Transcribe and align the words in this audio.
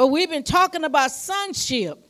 But 0.00 0.06
we've 0.06 0.30
been 0.30 0.44
talking 0.44 0.84
about 0.84 1.10
sonship. 1.10 2.02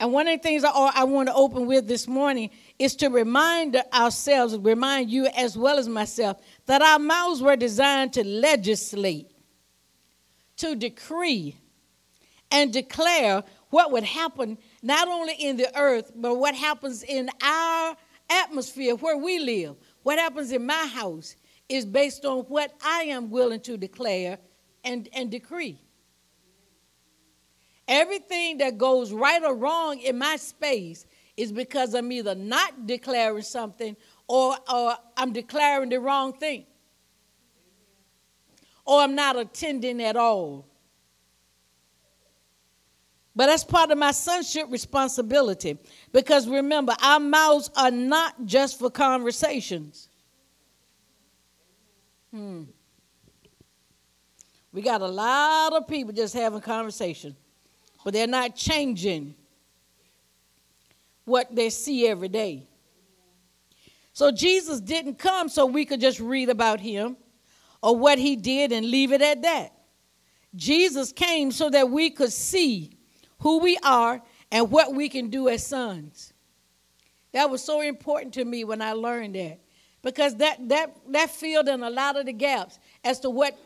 And 0.00 0.12
one 0.12 0.26
of 0.26 0.36
the 0.36 0.42
things 0.42 0.64
I, 0.64 1.04
want 1.04 1.28
to 1.28 1.34
open 1.36 1.66
with 1.66 1.86
this 1.86 2.08
morning 2.08 2.50
is 2.76 2.96
to 2.96 3.06
remind 3.06 3.80
ourselves, 3.92 4.56
remind 4.56 5.10
you 5.10 5.28
as 5.28 5.56
well 5.56 5.78
as 5.78 5.88
myself, 5.88 6.42
that 6.66 6.82
our 6.82 6.98
mouths 6.98 7.40
were 7.40 7.54
designed 7.54 8.14
to 8.14 8.24
legislate, 8.24 9.30
to 10.56 10.74
decree, 10.74 11.54
and 12.50 12.72
declare 12.72 13.44
what 13.70 13.92
would 13.92 14.02
happen 14.02 14.58
not 14.82 15.06
only 15.06 15.34
in 15.34 15.56
the 15.56 15.70
earth, 15.78 16.10
but 16.16 16.34
what 16.34 16.56
happens 16.56 17.04
in 17.04 17.30
our 17.44 17.96
atmosphere 18.28 18.96
where 18.96 19.18
we 19.18 19.38
live. 19.38 19.76
What 20.02 20.18
happens 20.18 20.50
in 20.50 20.66
my 20.66 20.86
house 20.86 21.36
is 21.68 21.86
based 21.86 22.24
on 22.24 22.40
what 22.46 22.72
I 22.84 23.02
am 23.02 23.30
willing 23.30 23.60
to 23.60 23.76
declare 23.76 24.38
and, 24.86 25.08
and 25.12 25.30
decree. 25.30 25.78
Everything 27.88 28.58
that 28.58 28.78
goes 28.78 29.12
right 29.12 29.42
or 29.42 29.54
wrong 29.54 29.98
in 29.98 30.16
my 30.16 30.36
space 30.36 31.04
is 31.36 31.52
because 31.52 31.94
I'm 31.94 32.10
either 32.10 32.34
not 32.34 32.86
declaring 32.86 33.42
something 33.42 33.96
or, 34.26 34.56
or 34.72 34.94
I'm 35.16 35.32
declaring 35.32 35.90
the 35.90 36.00
wrong 36.00 36.32
thing. 36.32 36.64
Or 38.84 39.00
I'm 39.00 39.14
not 39.14 39.36
attending 39.36 40.00
at 40.02 40.16
all. 40.16 40.66
But 43.34 43.46
that's 43.46 43.64
part 43.64 43.90
of 43.90 43.98
my 43.98 44.12
sonship 44.12 44.66
responsibility. 44.70 45.78
Because 46.12 46.48
remember, 46.48 46.94
our 47.02 47.20
mouths 47.20 47.70
are 47.76 47.90
not 47.90 48.46
just 48.46 48.78
for 48.78 48.90
conversations. 48.90 50.08
Hmm. 52.32 52.62
We 54.76 54.82
got 54.82 55.00
a 55.00 55.08
lot 55.08 55.72
of 55.72 55.88
people 55.88 56.12
just 56.12 56.34
having 56.34 56.60
conversation, 56.60 57.34
but 58.04 58.12
they're 58.12 58.26
not 58.26 58.54
changing 58.54 59.34
what 61.24 61.56
they 61.56 61.70
see 61.70 62.06
every 62.06 62.28
day. 62.28 62.68
So 64.12 64.30
Jesus 64.30 64.82
didn't 64.82 65.14
come 65.14 65.48
so 65.48 65.64
we 65.64 65.86
could 65.86 65.98
just 65.98 66.20
read 66.20 66.50
about 66.50 66.78
him 66.80 67.16
or 67.82 67.96
what 67.96 68.18
he 68.18 68.36
did 68.36 68.70
and 68.70 68.84
leave 68.90 69.12
it 69.12 69.22
at 69.22 69.40
that. 69.40 69.72
Jesus 70.54 71.10
came 71.10 71.52
so 71.52 71.70
that 71.70 71.88
we 71.88 72.10
could 72.10 72.30
see 72.30 72.98
who 73.38 73.60
we 73.60 73.78
are 73.82 74.20
and 74.52 74.70
what 74.70 74.94
we 74.94 75.08
can 75.08 75.30
do 75.30 75.48
as 75.48 75.66
sons. 75.66 76.34
That 77.32 77.48
was 77.48 77.64
so 77.64 77.80
important 77.80 78.34
to 78.34 78.44
me 78.44 78.64
when 78.64 78.82
I 78.82 78.92
learned 78.92 79.36
that. 79.36 79.58
Because 80.02 80.34
that 80.36 80.68
that 80.68 80.94
that 81.08 81.30
filled 81.30 81.66
in 81.66 81.82
a 81.82 81.88
lot 81.88 82.18
of 82.18 82.26
the 82.26 82.34
gaps 82.34 82.78
as 83.02 83.20
to 83.20 83.30
what 83.30 83.58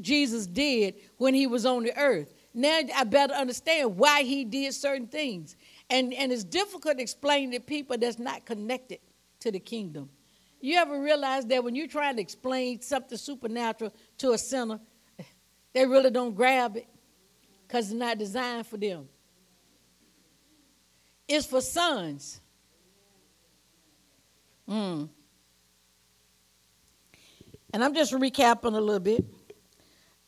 Jesus 0.00 0.46
did 0.46 0.94
when 1.18 1.34
he 1.34 1.46
was 1.46 1.66
on 1.66 1.82
the 1.82 1.96
earth. 1.98 2.32
Now 2.54 2.80
I 2.94 3.04
better 3.04 3.34
understand 3.34 3.96
why 3.96 4.22
he 4.22 4.44
did 4.44 4.74
certain 4.74 5.06
things. 5.06 5.56
And, 5.90 6.12
and 6.14 6.32
it's 6.32 6.44
difficult 6.44 6.96
to 6.96 7.02
explain 7.02 7.50
to 7.52 7.60
people 7.60 7.96
that's 7.98 8.18
not 8.18 8.44
connected 8.46 8.98
to 9.40 9.50
the 9.50 9.60
kingdom. 9.60 10.08
You 10.60 10.78
ever 10.78 11.00
realize 11.00 11.44
that 11.46 11.62
when 11.62 11.74
you're 11.74 11.88
trying 11.88 12.16
to 12.16 12.22
explain 12.22 12.80
something 12.80 13.18
supernatural 13.18 13.92
to 14.18 14.32
a 14.32 14.38
sinner, 14.38 14.80
they 15.72 15.86
really 15.86 16.10
don't 16.10 16.34
grab 16.34 16.76
it? 16.76 16.86
because 17.72 17.86
it's 17.86 17.98
not 17.98 18.18
designed 18.18 18.66
for 18.66 18.76
them. 18.76 19.08
It's 21.26 21.46
for 21.46 21.62
sons. 21.62 22.38
Mm. 24.68 25.08
And 27.72 27.82
I'm 27.82 27.94
just 27.94 28.12
recapping 28.12 28.76
a 28.76 28.80
little 28.80 29.00
bit. 29.00 29.24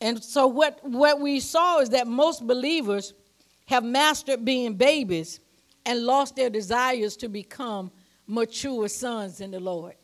And 0.01 0.23
so 0.23 0.47
what, 0.47 0.79
what 0.83 1.19
we 1.19 1.39
saw 1.39 1.79
is 1.79 1.89
that 1.89 2.07
most 2.07 2.45
believers 2.45 3.13
have 3.67 3.83
mastered 3.83 4.45
being 4.45 4.75
babies 4.75 5.39
and 5.85 6.03
lost 6.03 6.35
their 6.35 6.49
desires 6.49 7.15
to 7.17 7.29
become 7.29 7.91
mature 8.27 8.87
sons 8.87 9.41
in 9.41 9.51
the 9.51 9.59
Lord, 9.59 9.95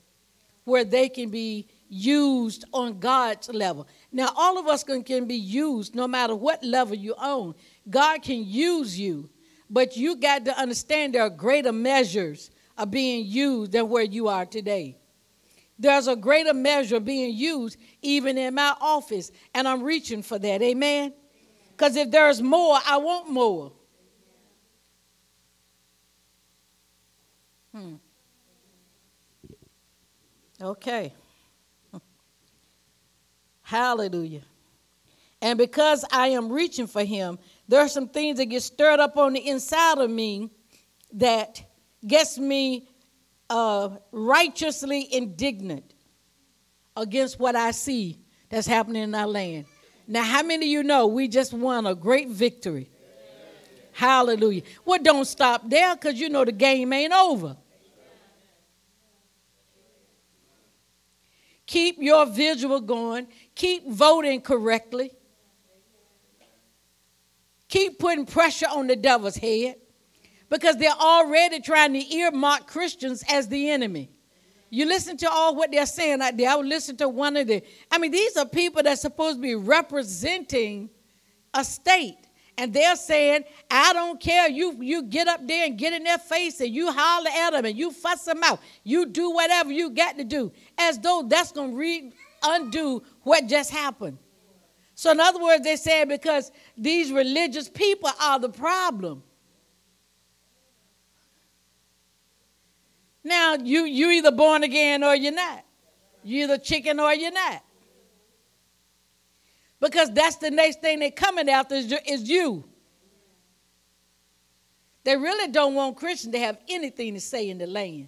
where 0.63 0.83
they 0.83 1.09
can 1.09 1.29
be 1.29 1.67
used 1.89 2.65
on 2.71 2.99
God's 2.99 3.49
level. 3.49 3.87
Now, 4.11 4.29
all 4.35 4.57
of 4.57 4.67
us 4.67 4.83
can, 4.83 5.03
can 5.03 5.25
be 5.25 5.35
used 5.35 5.93
no 5.93 6.07
matter 6.07 6.35
what 6.35 6.63
level 6.63 6.95
you 6.95 7.15
own. 7.21 7.55
God 7.89 8.21
can 8.21 8.45
use 8.45 8.97
you, 8.97 9.29
but 9.69 9.97
you 9.97 10.15
got 10.15 10.45
to 10.45 10.57
understand 10.57 11.13
there 11.13 11.23
are 11.23 11.29
greater 11.29 11.73
measures 11.73 12.51
of 12.77 12.91
being 12.91 13.25
used 13.25 13.73
than 13.73 13.89
where 13.89 14.03
you 14.03 14.27
are 14.27 14.45
today. 14.45 14.97
There's 15.81 16.07
a 16.07 16.15
greater 16.15 16.53
measure 16.53 16.99
being 16.99 17.35
used 17.35 17.75
even 18.03 18.37
in 18.37 18.53
my 18.53 18.75
office, 18.79 19.31
and 19.55 19.67
I'm 19.67 19.81
reaching 19.81 20.21
for 20.21 20.37
that. 20.37 20.61
Amen? 20.61 21.11
Because 21.71 21.95
if 21.95 22.11
there's 22.11 22.39
more, 22.39 22.77
I 22.85 22.97
want 22.97 23.31
more. 23.31 23.71
Hmm. 27.73 27.95
Okay. 30.61 31.13
Hallelujah. 33.63 34.43
And 35.41 35.57
because 35.57 36.05
I 36.11 36.27
am 36.27 36.51
reaching 36.51 36.85
for 36.85 37.03
him, 37.03 37.39
there 37.67 37.79
are 37.79 37.89
some 37.89 38.07
things 38.07 38.37
that 38.37 38.45
get 38.45 38.61
stirred 38.61 38.99
up 38.99 39.17
on 39.17 39.33
the 39.33 39.47
inside 39.47 39.97
of 39.97 40.11
me 40.11 40.51
that 41.13 41.63
gets 42.05 42.37
me 42.37 42.87
uh, 43.51 43.97
righteously 44.13 45.13
indignant 45.13 45.93
against 46.95 47.37
what 47.37 47.53
I 47.53 47.71
see 47.71 48.17
that's 48.49 48.65
happening 48.65 49.03
in 49.03 49.13
our 49.13 49.27
land. 49.27 49.65
Now, 50.07 50.23
how 50.23 50.41
many 50.41 50.65
of 50.67 50.71
you 50.71 50.83
know 50.83 51.07
we 51.07 51.27
just 51.27 51.53
won 51.53 51.85
a 51.85 51.93
great 51.93 52.29
victory? 52.29 52.89
Hallelujah. 53.91 54.61
Well, 54.85 54.99
don't 55.03 55.25
stop 55.25 55.69
there 55.69 55.95
because 55.95 56.17
you 56.17 56.29
know 56.29 56.45
the 56.45 56.53
game 56.53 56.93
ain't 56.93 57.11
over. 57.11 57.57
Keep 61.65 61.97
your 61.99 62.25
visual 62.25 62.79
going. 62.79 63.27
Keep 63.53 63.89
voting 63.89 64.41
correctly. 64.41 65.11
Keep 67.67 67.99
putting 67.99 68.25
pressure 68.25 68.67
on 68.67 68.87
the 68.87 68.95
devil's 68.95 69.35
head 69.35 69.75
because 70.51 70.75
they're 70.75 70.91
already 70.91 71.61
trying 71.61 71.93
to 71.93 72.13
earmark 72.13 72.67
Christians 72.67 73.23
as 73.29 73.47
the 73.47 73.69
enemy. 73.69 74.11
You 74.69 74.85
listen 74.85 75.15
to 75.17 75.31
all 75.31 75.55
what 75.55 75.71
they're 75.71 75.85
saying 75.85 76.21
out 76.21 76.35
there. 76.35 76.49
I 76.49 76.55
would 76.55 76.67
listen 76.67 76.97
to 76.97 77.07
one 77.07 77.37
of 77.37 77.47
the, 77.47 77.63
I 77.89 77.97
mean, 77.97 78.11
these 78.11 78.35
are 78.35 78.45
people 78.45 78.83
that's 78.83 79.01
supposed 79.01 79.37
to 79.37 79.41
be 79.41 79.55
representing 79.55 80.89
a 81.53 81.63
state. 81.63 82.17
And 82.57 82.73
they're 82.73 82.97
saying, 82.97 83.45
I 83.69 83.93
don't 83.93 84.19
care. 84.19 84.49
You, 84.49 84.77
you 84.81 85.03
get 85.03 85.29
up 85.29 85.47
there 85.47 85.65
and 85.65 85.77
get 85.77 85.93
in 85.93 86.03
their 86.03 86.17
face 86.17 86.59
and 86.59 86.69
you 86.69 86.91
holler 86.91 87.29
at 87.29 87.51
them 87.51 87.63
and 87.63 87.77
you 87.77 87.91
fuss 87.91 88.25
them 88.25 88.43
out. 88.43 88.59
You 88.83 89.05
do 89.05 89.31
whatever 89.31 89.71
you 89.71 89.89
got 89.89 90.17
to 90.17 90.25
do, 90.25 90.51
as 90.77 90.99
though 90.99 91.25
that's 91.27 91.53
going 91.53 91.71
to 91.71 91.77
re- 91.77 92.13
undo 92.43 93.03
what 93.23 93.47
just 93.47 93.71
happened. 93.71 94.17
So, 94.95 95.11
in 95.11 95.19
other 95.21 95.41
words, 95.41 95.63
they 95.63 95.77
said 95.77 96.09
because 96.09 96.51
these 96.77 97.11
religious 97.11 97.69
people 97.69 98.09
are 98.21 98.37
the 98.37 98.49
problem. 98.49 99.23
Now, 103.23 103.55
you 103.55 103.85
you 103.85 104.11
either 104.11 104.31
born 104.31 104.63
again 104.63 105.03
or 105.03 105.15
you're 105.15 105.33
not. 105.33 105.63
You 106.23 106.43
either 106.43 106.57
chicken 106.57 106.99
or 106.99 107.13
you're 107.13 107.31
not. 107.31 107.63
Because 109.79 110.11
that's 110.11 110.37
the 110.37 110.51
next 110.51 110.81
thing 110.81 110.99
they're 110.99 111.11
coming 111.11 111.49
after 111.49 111.75
is, 111.75 111.93
is 112.05 112.29
you. 112.29 112.63
They 115.03 115.17
really 115.17 115.51
don't 115.51 115.73
want 115.73 115.97
Christians 115.97 116.33
to 116.33 116.39
have 116.39 116.59
anything 116.69 117.15
to 117.15 117.19
say 117.19 117.49
in 117.49 117.57
the 117.57 117.65
land. 117.65 118.07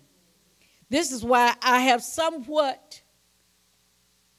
This 0.90 1.12
is 1.12 1.24
why 1.24 1.56
I 1.62 1.80
have 1.80 2.04
somewhat 2.04 3.02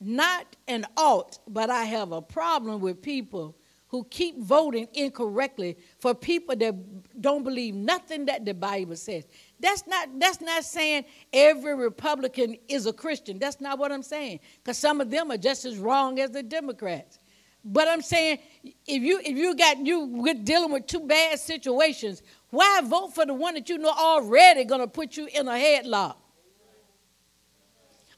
not 0.01 0.47
an 0.69 0.87
ought, 0.97 1.39
but 1.49 1.71
I 1.71 1.85
have 1.85 2.13
a 2.13 2.23
problem 2.23 2.81
with 2.81 3.03
people 3.03 3.57
who 3.89 4.05
keep 4.05 4.39
voting 4.39 4.89
incorrectly 4.93 5.77
for 5.99 6.15
people 6.15 6.55
that 6.57 7.21
don't 7.21 7.43
believe 7.43 7.75
nothing 7.75 8.27
that 8.27 8.45
the 8.45 8.55
Bible 8.55 8.97
says. 8.97 9.25
That's 9.65 9.87
not 9.87 10.21
that's 10.21 10.43
not 10.43 10.63
saying 10.63 11.07
every 11.33 11.75
Republican 11.75 12.59
is 12.69 12.85
a 12.85 12.93
Christian. 12.93 13.39
That's 13.39 13.63
not 13.63 13.79
what 13.79 13.93
I'm 13.93 14.03
saying. 14.03 14.41
Because 14.63 14.77
some 14.77 15.01
of 15.01 15.11
them 15.11 15.31
are 15.31 15.39
just 15.39 15.65
as 15.65 15.79
wrong 15.79 16.21
as 16.21 16.33
the 16.33 16.43
Democrats. 16.43 17.19
But 17.65 17.89
I'm 17.89 18.03
saying 18.03 18.41
if 18.63 19.03
you 19.03 19.21
if 19.25 19.39
you 19.39 19.57
got 19.57 19.79
you 19.79 20.35
dealing 20.45 20.71
with 20.71 20.87
two 20.87 21.01
bad 21.01 21.41
situations, 21.41 22.23
why 22.51 22.83
vote 22.85 23.15
for 23.15 23.25
the 23.25 23.33
one 23.33 23.55
that 23.55 23.71
you 23.71 23.79
know 23.79 23.89
already 23.89 24.65
gonna 24.67 24.87
put 24.87 25.17
you 25.17 25.29
in 25.33 25.49
a 25.49 25.53
headlock? 25.53 26.17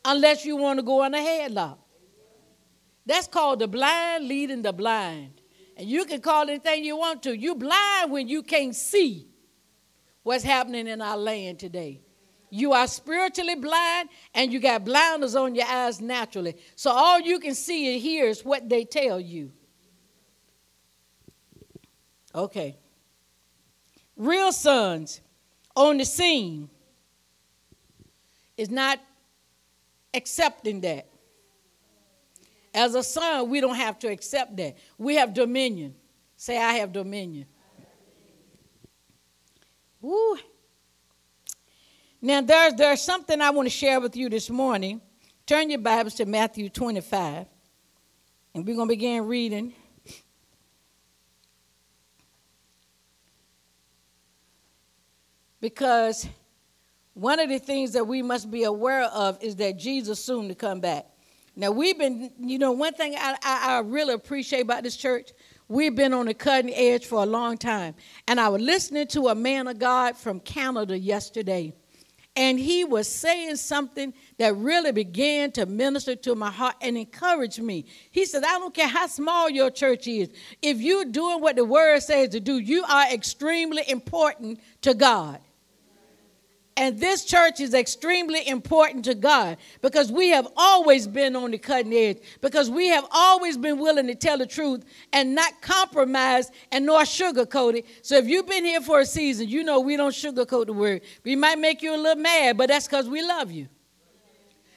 unless 0.04 0.44
you 0.44 0.56
want 0.56 0.78
to 0.78 0.84
go 0.84 1.04
in 1.04 1.14
a 1.14 1.18
headlock. 1.18 1.78
That's 3.04 3.26
called 3.26 3.58
the 3.58 3.68
blind 3.68 4.26
leading 4.26 4.62
the 4.62 4.72
blind. 4.72 5.40
And 5.76 5.88
you 5.88 6.06
can 6.06 6.20
call 6.20 6.48
anything 6.48 6.84
you 6.84 6.96
want 6.96 7.22
to. 7.24 7.36
You 7.36 7.54
blind 7.54 8.10
when 8.10 8.26
you 8.28 8.42
can't 8.42 8.74
see 8.74 9.28
what's 10.26 10.42
happening 10.42 10.88
in 10.88 11.00
our 11.00 11.16
land 11.16 11.56
today. 11.56 12.00
You 12.50 12.72
are 12.72 12.88
spiritually 12.88 13.54
blind 13.54 14.08
and 14.34 14.52
you 14.52 14.58
got 14.58 14.84
blinders 14.84 15.36
on 15.36 15.54
your 15.54 15.66
eyes 15.68 16.00
naturally. 16.00 16.56
So 16.74 16.90
all 16.90 17.20
you 17.20 17.38
can 17.38 17.54
see 17.54 17.92
and 17.94 18.02
hear 18.02 18.26
is 18.26 18.44
what 18.44 18.68
they 18.68 18.84
tell 18.84 19.20
you. 19.20 19.52
Okay. 22.34 22.76
Real 24.16 24.50
sons 24.50 25.20
on 25.76 25.98
the 25.98 26.04
scene 26.04 26.68
is 28.56 28.68
not 28.68 28.98
accepting 30.12 30.80
that. 30.80 31.06
As 32.74 32.96
a 32.96 33.04
son, 33.04 33.48
we 33.48 33.60
don't 33.60 33.76
have 33.76 33.96
to 34.00 34.08
accept 34.08 34.56
that. 34.56 34.76
We 34.98 35.14
have 35.14 35.34
dominion. 35.34 35.94
Say, 36.36 36.58
I 36.58 36.72
have 36.72 36.92
dominion. 36.92 37.46
Woo. 40.00 40.36
Now, 42.20 42.40
there's, 42.40 42.74
there's 42.74 43.02
something 43.02 43.40
I 43.40 43.50
want 43.50 43.66
to 43.66 43.70
share 43.70 44.00
with 44.00 44.16
you 44.16 44.28
this 44.28 44.50
morning. 44.50 45.00
Turn 45.46 45.70
your 45.70 45.78
Bibles 45.78 46.14
to 46.14 46.26
Matthew 46.26 46.68
25, 46.68 47.46
and 48.54 48.66
we're 48.66 48.74
going 48.74 48.88
to 48.88 48.92
begin 48.92 49.26
reading. 49.26 49.72
Because 55.60 56.28
one 57.14 57.40
of 57.40 57.48
the 57.48 57.58
things 57.58 57.92
that 57.92 58.06
we 58.06 58.22
must 58.22 58.50
be 58.50 58.64
aware 58.64 59.04
of 59.04 59.42
is 59.42 59.56
that 59.56 59.78
Jesus 59.78 60.22
soon 60.22 60.48
to 60.48 60.54
come 60.54 60.80
back. 60.80 61.06
Now 61.58 61.70
we've 61.70 61.98
been, 61.98 62.30
you 62.38 62.58
know, 62.58 62.72
one 62.72 62.92
thing 62.92 63.14
I, 63.16 63.36
I, 63.42 63.76
I, 63.76 63.78
really 63.78 64.12
appreciate 64.12 64.60
about 64.60 64.82
this 64.82 64.96
church, 64.96 65.30
we've 65.68 65.94
been 65.94 66.12
on 66.12 66.26
the 66.26 66.34
cutting 66.34 66.72
edge 66.74 67.06
for 67.06 67.22
a 67.22 67.26
long 67.26 67.56
time. 67.58 67.94
And 68.28 68.40
I 68.40 68.48
was 68.48 68.62
listening 68.62 69.06
to 69.08 69.28
a 69.28 69.34
man 69.34 69.66
of 69.66 69.78
God 69.78 70.16
from 70.16 70.40
Canada 70.40 70.98
yesterday, 70.98 71.72
and 72.36 72.58
he 72.58 72.84
was 72.84 73.08
saying 73.08 73.56
something 73.56 74.12
that 74.36 74.54
really 74.56 74.92
began 74.92 75.50
to 75.52 75.64
minister 75.64 76.14
to 76.16 76.34
my 76.34 76.50
heart 76.50 76.76
and 76.82 76.98
encourage 76.98 77.58
me. 77.58 77.86
He 78.10 78.26
said, 78.26 78.44
I 78.44 78.58
don't 78.58 78.74
care 78.74 78.88
how 78.88 79.06
small 79.06 79.48
your 79.48 79.70
church 79.70 80.06
is, 80.06 80.30
if 80.60 80.78
you're 80.78 81.06
doing 81.06 81.40
what 81.40 81.56
the 81.56 81.64
word 81.64 82.02
says 82.02 82.28
to 82.30 82.40
do, 82.40 82.58
you 82.58 82.84
are 82.84 83.10
extremely 83.10 83.82
important 83.88 84.60
to 84.82 84.92
God. 84.92 85.40
And 86.78 87.00
this 87.00 87.24
church 87.24 87.58
is 87.60 87.72
extremely 87.72 88.46
important 88.46 89.06
to 89.06 89.14
God 89.14 89.56
because 89.80 90.12
we 90.12 90.28
have 90.28 90.46
always 90.56 91.06
been 91.06 91.34
on 91.34 91.50
the 91.50 91.58
cutting 91.58 91.94
edge, 91.94 92.18
because 92.42 92.68
we 92.68 92.88
have 92.88 93.06
always 93.10 93.56
been 93.56 93.78
willing 93.78 94.06
to 94.08 94.14
tell 94.14 94.36
the 94.36 94.46
truth 94.46 94.84
and 95.10 95.34
not 95.34 95.62
compromise 95.62 96.50
and 96.70 96.84
nor 96.84 97.00
sugarcoat 97.02 97.76
it. 97.76 97.86
So 98.02 98.16
if 98.16 98.26
you've 98.26 98.46
been 98.46 98.64
here 98.64 98.82
for 98.82 99.00
a 99.00 99.06
season, 99.06 99.48
you 99.48 99.64
know 99.64 99.80
we 99.80 99.96
don't 99.96 100.12
sugarcoat 100.12 100.66
the 100.66 100.74
word. 100.74 101.00
We 101.24 101.34
might 101.34 101.58
make 101.58 101.80
you 101.80 101.94
a 101.94 101.96
little 101.96 102.22
mad, 102.22 102.58
but 102.58 102.68
that's 102.68 102.86
because 102.86 103.08
we 103.08 103.22
love 103.22 103.50
you. 103.50 103.68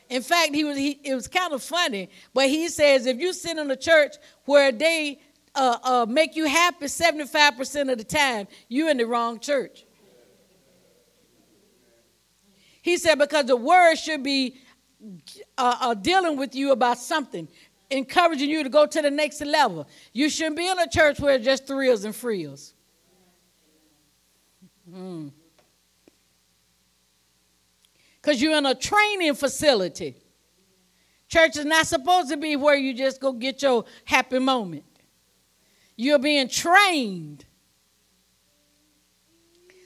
In 0.08 0.24
fact, 0.24 0.56
he 0.56 0.64
was, 0.64 0.78
he, 0.78 1.00
it 1.04 1.14
was 1.14 1.28
kind 1.28 1.54
of 1.54 1.62
funny, 1.62 2.10
but 2.34 2.48
he 2.48 2.70
says 2.70 3.08
if 3.08 3.20
you 3.20 3.34
sit 3.34 3.58
in 3.58 3.70
a 3.70 3.76
church 3.76 4.16
where 4.46 4.72
they 4.72 5.20
uh, 5.54 5.78
uh, 5.84 6.06
make 6.08 6.38
you 6.38 6.48
happy 6.48 6.86
75% 6.86 7.92
of 7.92 7.98
the 7.98 8.04
time, 8.06 8.48
you're 8.70 8.90
in 8.90 8.98
the 8.98 9.06
wrong 9.06 9.40
church. 9.40 9.86
He 12.82 12.98
said, 12.98 13.20
because 13.20 13.46
the 13.46 13.58
word 13.58 13.96
should 13.96 14.24
be 14.24 14.58
uh, 15.58 15.78
uh, 15.82 15.94
dealing 15.94 16.38
with 16.38 16.56
you 16.56 16.72
about 16.72 16.98
something, 16.98 17.48
encouraging 17.90 18.50
you 18.50 18.64
to 18.64 18.70
go 18.70 18.86
to 18.86 19.02
the 19.02 19.12
next 19.12 19.42
level. 19.42 19.88
You 20.14 20.30
shouldn't 20.30 20.58
be 20.58 20.68
in 20.68 20.80
a 20.80 20.88
church 20.88 21.20
where 21.20 21.36
it's 21.36 21.46
just 21.46 21.68
thrills 21.68 22.06
and 22.06 22.16
frills. 22.16 22.74
Because 24.86 25.32
mm. 28.38 28.42
you're 28.42 28.58
in 28.58 28.66
a 28.66 28.76
training 28.76 29.36
facility. 29.36 30.16
Church 31.28 31.58
is 31.58 31.66
not 31.66 31.86
supposed 31.86 32.30
to 32.30 32.38
be 32.38 32.56
where 32.56 32.76
you 32.76 32.94
just 32.94 33.22
go 33.22 33.34
get 33.34 33.62
your 33.62 33.86
happy 34.06 34.40
moment. 34.40 34.84
You're 35.96 36.18
being 36.18 36.48
trained. 36.48 37.46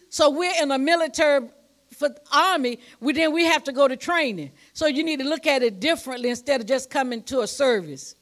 So 0.09 0.29
we're 0.29 0.53
in 0.61 0.71
a 0.71 0.77
military 0.77 1.49
for 1.93 2.09
army, 2.31 2.79
we 2.99 3.13
then 3.13 3.33
we 3.33 3.45
have 3.45 3.63
to 3.65 3.71
go 3.71 3.87
to 3.87 3.95
training. 3.95 4.51
So 4.73 4.87
you 4.87 5.03
need 5.03 5.19
to 5.19 5.25
look 5.25 5.47
at 5.47 5.63
it 5.63 5.79
differently 5.79 6.29
instead 6.29 6.61
of 6.61 6.67
just 6.67 6.89
coming 6.89 7.23
to 7.23 7.41
a 7.41 7.47
service. 7.47 8.15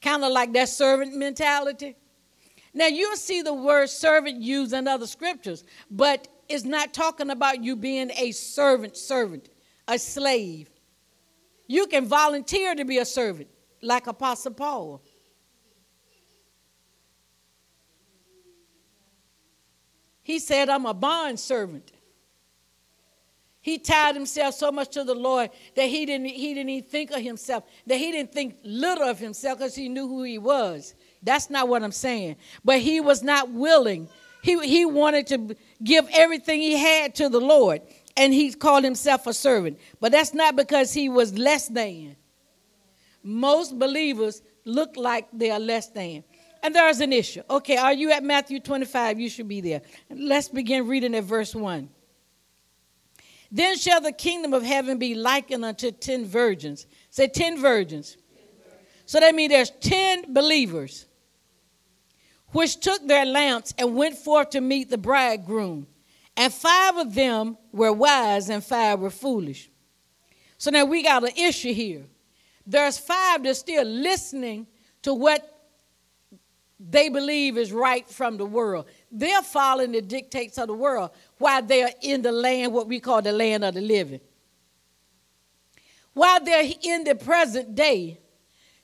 Kind 0.00 0.24
of 0.24 0.32
like 0.32 0.52
that 0.54 0.68
servant 0.68 1.16
mentality. 1.16 1.96
Now 2.72 2.86
you'll 2.86 3.16
see 3.16 3.42
the 3.42 3.54
word 3.54 3.88
servant 3.88 4.40
used 4.40 4.72
in 4.72 4.86
other 4.86 5.06
scriptures, 5.06 5.64
but 5.90 6.28
it's 6.48 6.64
not 6.64 6.92
talking 6.92 7.30
about 7.30 7.62
you 7.62 7.76
being 7.76 8.10
a 8.16 8.32
servant, 8.32 8.96
servant, 8.96 9.48
a 9.88 9.98
slave. 9.98 10.68
You 11.66 11.86
can 11.86 12.06
volunteer 12.06 12.74
to 12.74 12.84
be 12.84 12.98
a 12.98 13.04
servant, 13.04 13.48
like 13.82 14.06
Apostle 14.06 14.52
Paul. 14.52 15.02
He 20.22 20.38
said, 20.38 20.68
I'm 20.68 20.86
a 20.86 20.94
bond 20.94 21.40
servant. 21.40 21.92
He 23.62 23.78
tied 23.78 24.14
himself 24.14 24.54
so 24.54 24.72
much 24.72 24.88
to 24.90 25.04
the 25.04 25.14
Lord 25.14 25.50
that 25.76 25.86
he 25.86 26.06
didn't, 26.06 26.26
he 26.26 26.54
didn't 26.54 26.70
even 26.70 26.88
think 26.88 27.10
of 27.10 27.20
himself, 27.20 27.64
that 27.86 27.98
he 27.98 28.10
didn't 28.10 28.32
think 28.32 28.56
little 28.64 29.06
of 29.06 29.18
himself 29.18 29.58
because 29.58 29.74
he 29.74 29.88
knew 29.88 30.08
who 30.08 30.22
he 30.22 30.38
was. 30.38 30.94
That's 31.22 31.50
not 31.50 31.68
what 31.68 31.82
I'm 31.82 31.92
saying. 31.92 32.36
But 32.64 32.80
he 32.80 33.00
was 33.00 33.22
not 33.22 33.50
willing. 33.50 34.08
He, 34.42 34.58
he 34.66 34.86
wanted 34.86 35.26
to 35.28 35.56
give 35.84 36.08
everything 36.12 36.60
he 36.60 36.78
had 36.78 37.14
to 37.16 37.28
the 37.28 37.40
Lord, 37.40 37.82
and 38.16 38.32
he 38.32 38.52
called 38.54 38.84
himself 38.84 39.26
a 39.26 39.34
servant. 39.34 39.78
But 40.00 40.12
that's 40.12 40.32
not 40.32 40.56
because 40.56 40.94
he 40.94 41.10
was 41.10 41.36
less 41.36 41.68
than. 41.68 42.16
Most 43.22 43.78
believers 43.78 44.40
look 44.64 44.96
like 44.96 45.28
they 45.34 45.50
are 45.50 45.60
less 45.60 45.88
than. 45.88 46.24
And 46.62 46.74
there's 46.74 47.00
an 47.00 47.12
issue. 47.12 47.42
Okay, 47.50 47.76
are 47.76 47.92
you 47.92 48.10
at 48.12 48.24
Matthew 48.24 48.60
25? 48.60 49.20
You 49.20 49.28
should 49.28 49.48
be 49.48 49.60
there. 49.60 49.82
Let's 50.10 50.48
begin 50.48 50.88
reading 50.88 51.14
at 51.14 51.24
verse 51.24 51.54
1. 51.54 51.90
Then 53.50 53.76
shall 53.76 54.00
the 54.00 54.12
kingdom 54.12 54.54
of 54.54 54.62
heaven 54.62 54.98
be 54.98 55.14
likened 55.14 55.64
unto 55.64 55.90
ten 55.90 56.24
virgins. 56.24 56.86
Say 57.10 57.26
ten 57.26 57.60
virgins. 57.60 58.16
So 59.06 59.18
that 59.18 59.34
means 59.34 59.50
there's 59.50 59.70
ten 59.80 60.32
believers 60.32 61.06
which 62.52 62.80
took 62.80 63.06
their 63.06 63.24
lamps 63.24 63.74
and 63.78 63.96
went 63.96 64.16
forth 64.16 64.50
to 64.50 64.60
meet 64.60 64.90
the 64.90 64.98
bridegroom. 64.98 65.86
And 66.36 66.52
five 66.52 66.96
of 66.96 67.14
them 67.14 67.58
were 67.72 67.92
wise 67.92 68.48
and 68.48 68.62
five 68.62 69.00
were 69.00 69.10
foolish. 69.10 69.70
So 70.58 70.70
now 70.70 70.84
we 70.84 71.02
got 71.02 71.24
an 71.24 71.36
issue 71.36 71.72
here. 71.72 72.04
There's 72.66 72.98
five 72.98 73.42
that's 73.42 73.58
still 73.58 73.84
listening 73.84 74.66
to 75.02 75.14
what 75.14 75.59
they 76.82 77.10
believe 77.10 77.58
is 77.58 77.72
right 77.72 78.08
from 78.08 78.38
the 78.38 78.46
world. 78.46 78.86
They're 79.12 79.42
following 79.42 79.92
the 79.92 80.00
dictates 80.00 80.56
of 80.56 80.68
the 80.68 80.74
world 80.74 81.10
while 81.36 81.62
they're 81.62 81.92
in 82.00 82.22
the 82.22 82.32
land, 82.32 82.72
what 82.72 82.88
we 82.88 83.00
call 83.00 83.20
the 83.20 83.32
land 83.32 83.64
of 83.64 83.74
the 83.74 83.82
living. 83.82 84.20
While 86.14 86.42
they're 86.42 86.70
in 86.82 87.04
the 87.04 87.14
present 87.14 87.74
day, 87.74 88.18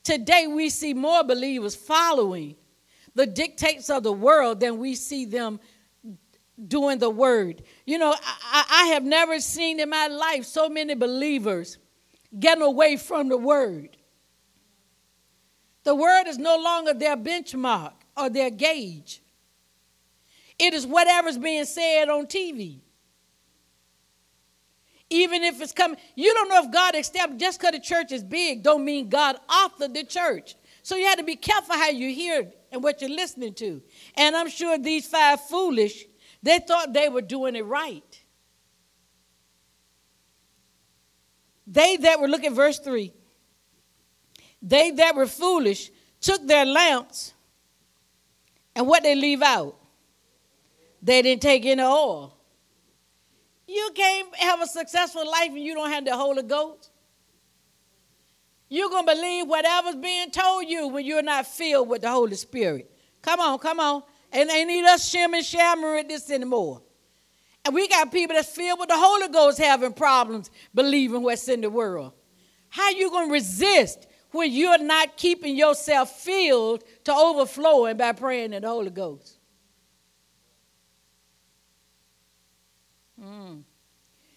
today 0.05 0.47
we 0.47 0.69
see 0.69 0.93
more 0.93 1.25
believers 1.25 1.75
following 1.75 2.57
the 3.15 3.27
dictates 3.27 3.89
of 3.89 4.03
the 4.03 4.13
world 4.13 4.61
than 4.61 4.79
we 4.79 4.95
see 4.95 5.25
them 5.25 5.59
doing 6.69 6.99
the 6.99 7.11
word. 7.11 7.63
You 7.87 7.99
know, 7.99 8.15
I, 8.23 8.65
I 8.71 8.87
have 8.89 9.05
never 9.05 9.41
seen 9.41 9.81
in 9.81 9.89
my 9.89 10.09
life 10.09 10.45
so 10.45 10.69
many 10.69 10.95
believers 10.95 11.79
getting 12.39 12.63
away 12.63 12.99
from 12.99 13.29
the 13.29 13.39
word. 13.39 13.97
The 15.87 15.95
word 15.95 16.25
is 16.27 16.37
no 16.37 16.57
longer 16.59 16.95
their 16.95 17.17
benchmark 17.17 17.93
or 18.17 18.29
their 18.29 18.51
gauge. 18.51 19.23
It 20.59 20.75
is 20.75 20.85
whatever's 20.85 21.39
being 21.39 21.65
said 21.65 22.09
on 22.09 22.27
TV. 22.27 22.81
Even 25.11 25.45
if 25.45 25.61
it's 25.61 25.73
coming, 25.73 25.97
you 26.17 26.35
don't 26.35 26.49
know 26.49 26.61
if 26.65 26.73
God 26.73 26.97
established 26.97 27.39
just 27.39 27.61
because 27.61 27.75
the 27.75 27.79
church 27.79 28.11
is 28.11 28.25
big, 28.25 28.65
don't 28.65 28.85
mean 28.85 29.09
God 29.09 29.39
authored 29.49 29.95
the 29.95 30.03
church. 30.03 30.57
So 30.83 30.97
you 30.97 31.07
have 31.07 31.19
to 31.19 31.25
be 31.25 31.37
careful 31.37 31.77
how 31.77 31.91
you 31.91 32.13
hear 32.13 32.51
and 32.73 32.83
what 32.83 33.01
you're 33.01 33.09
listening 33.09 33.55
to. 33.55 33.81
And 34.17 34.35
I'm 34.35 34.49
sure 34.49 34.77
these 34.79 35.07
five 35.07 35.41
foolish, 35.43 36.05
they 36.43 36.59
thought 36.59 36.95
they 36.95 37.09
were 37.09 37.23
doing 37.23 37.55
it 37.55 37.65
right. 37.65 38.25
They 41.65 41.97
that 41.99 42.21
were, 42.21 42.27
look 42.27 42.43
at 42.43 42.55
verse 42.55 42.81
3. 42.81 43.13
They 44.67 44.91
that 44.91 45.15
were 45.15 45.29
foolish 45.29 45.93
took 46.21 46.45
their 46.45 46.65
lamps, 46.65 47.33
and 48.75 48.89
what 48.89 49.05
they 49.05 49.15
leave 49.15 49.41
out? 49.41 49.77
They 51.01 51.23
didn't 51.23 51.43
take 51.43 51.65
any 51.65 51.83
oil. 51.83 52.37
You 53.69 53.91
can't 53.95 54.35
have 54.37 54.61
a 54.61 54.67
successful 54.67 55.25
life 55.25 55.51
and 55.51 55.61
you 55.61 55.75
don't 55.75 55.91
have 55.91 56.05
the 56.05 56.17
Holy 56.17 56.43
Ghost. 56.43 56.91
You're 58.69 58.91
going 58.91 59.07
to 59.07 59.15
believe 59.15 59.47
whatever's 59.47 59.95
being 59.95 60.31
told 60.33 60.69
you 60.69 60.89
when 60.89 61.05
you're 61.05 61.23
not 61.23 61.47
filled 61.47 61.89
with 61.89 62.03
the 62.03 62.11
Holy 62.11 62.35
Spirit. 62.35 62.91
Come 63.23 63.39
on, 63.39 63.61
come 63.61 63.79
on. 63.79 64.03
And 64.33 64.51
they 64.51 64.65
need 64.65 64.85
us 64.85 65.15
shim 65.15 65.33
and 65.33 65.45
shammer 65.45 65.95
with 65.95 66.09
this 66.09 66.29
anymore. 66.31 66.83
And 67.65 67.73
we 67.73 67.87
got 67.87 68.11
people 68.11 68.35
that's 68.35 68.51
filled 68.51 68.81
with 68.81 68.89
the 68.89 68.97
Holy 68.97 69.29
Ghost 69.29 69.59
having 69.59 69.93
problems 69.93 70.51
believing 70.75 71.23
what's 71.23 71.49
in 71.49 71.61
the 71.61 71.71
world. 71.71 72.13
How 72.69 72.91
you 72.91 73.11
going 73.11 73.29
to 73.29 73.33
resist 73.33 74.09
when 74.31 74.53
you're 74.53 74.79
not 74.79 75.17
keeping 75.17 75.57
yourself 75.57 76.11
filled 76.11 76.85
to 77.05 77.13
overflowing 77.13 77.97
by 77.97 78.13
praying 78.13 78.53
in 78.53 78.63
the 78.63 78.69
Holy 78.69 78.91
Ghost. 78.91 79.39
Mm. 83.23 83.63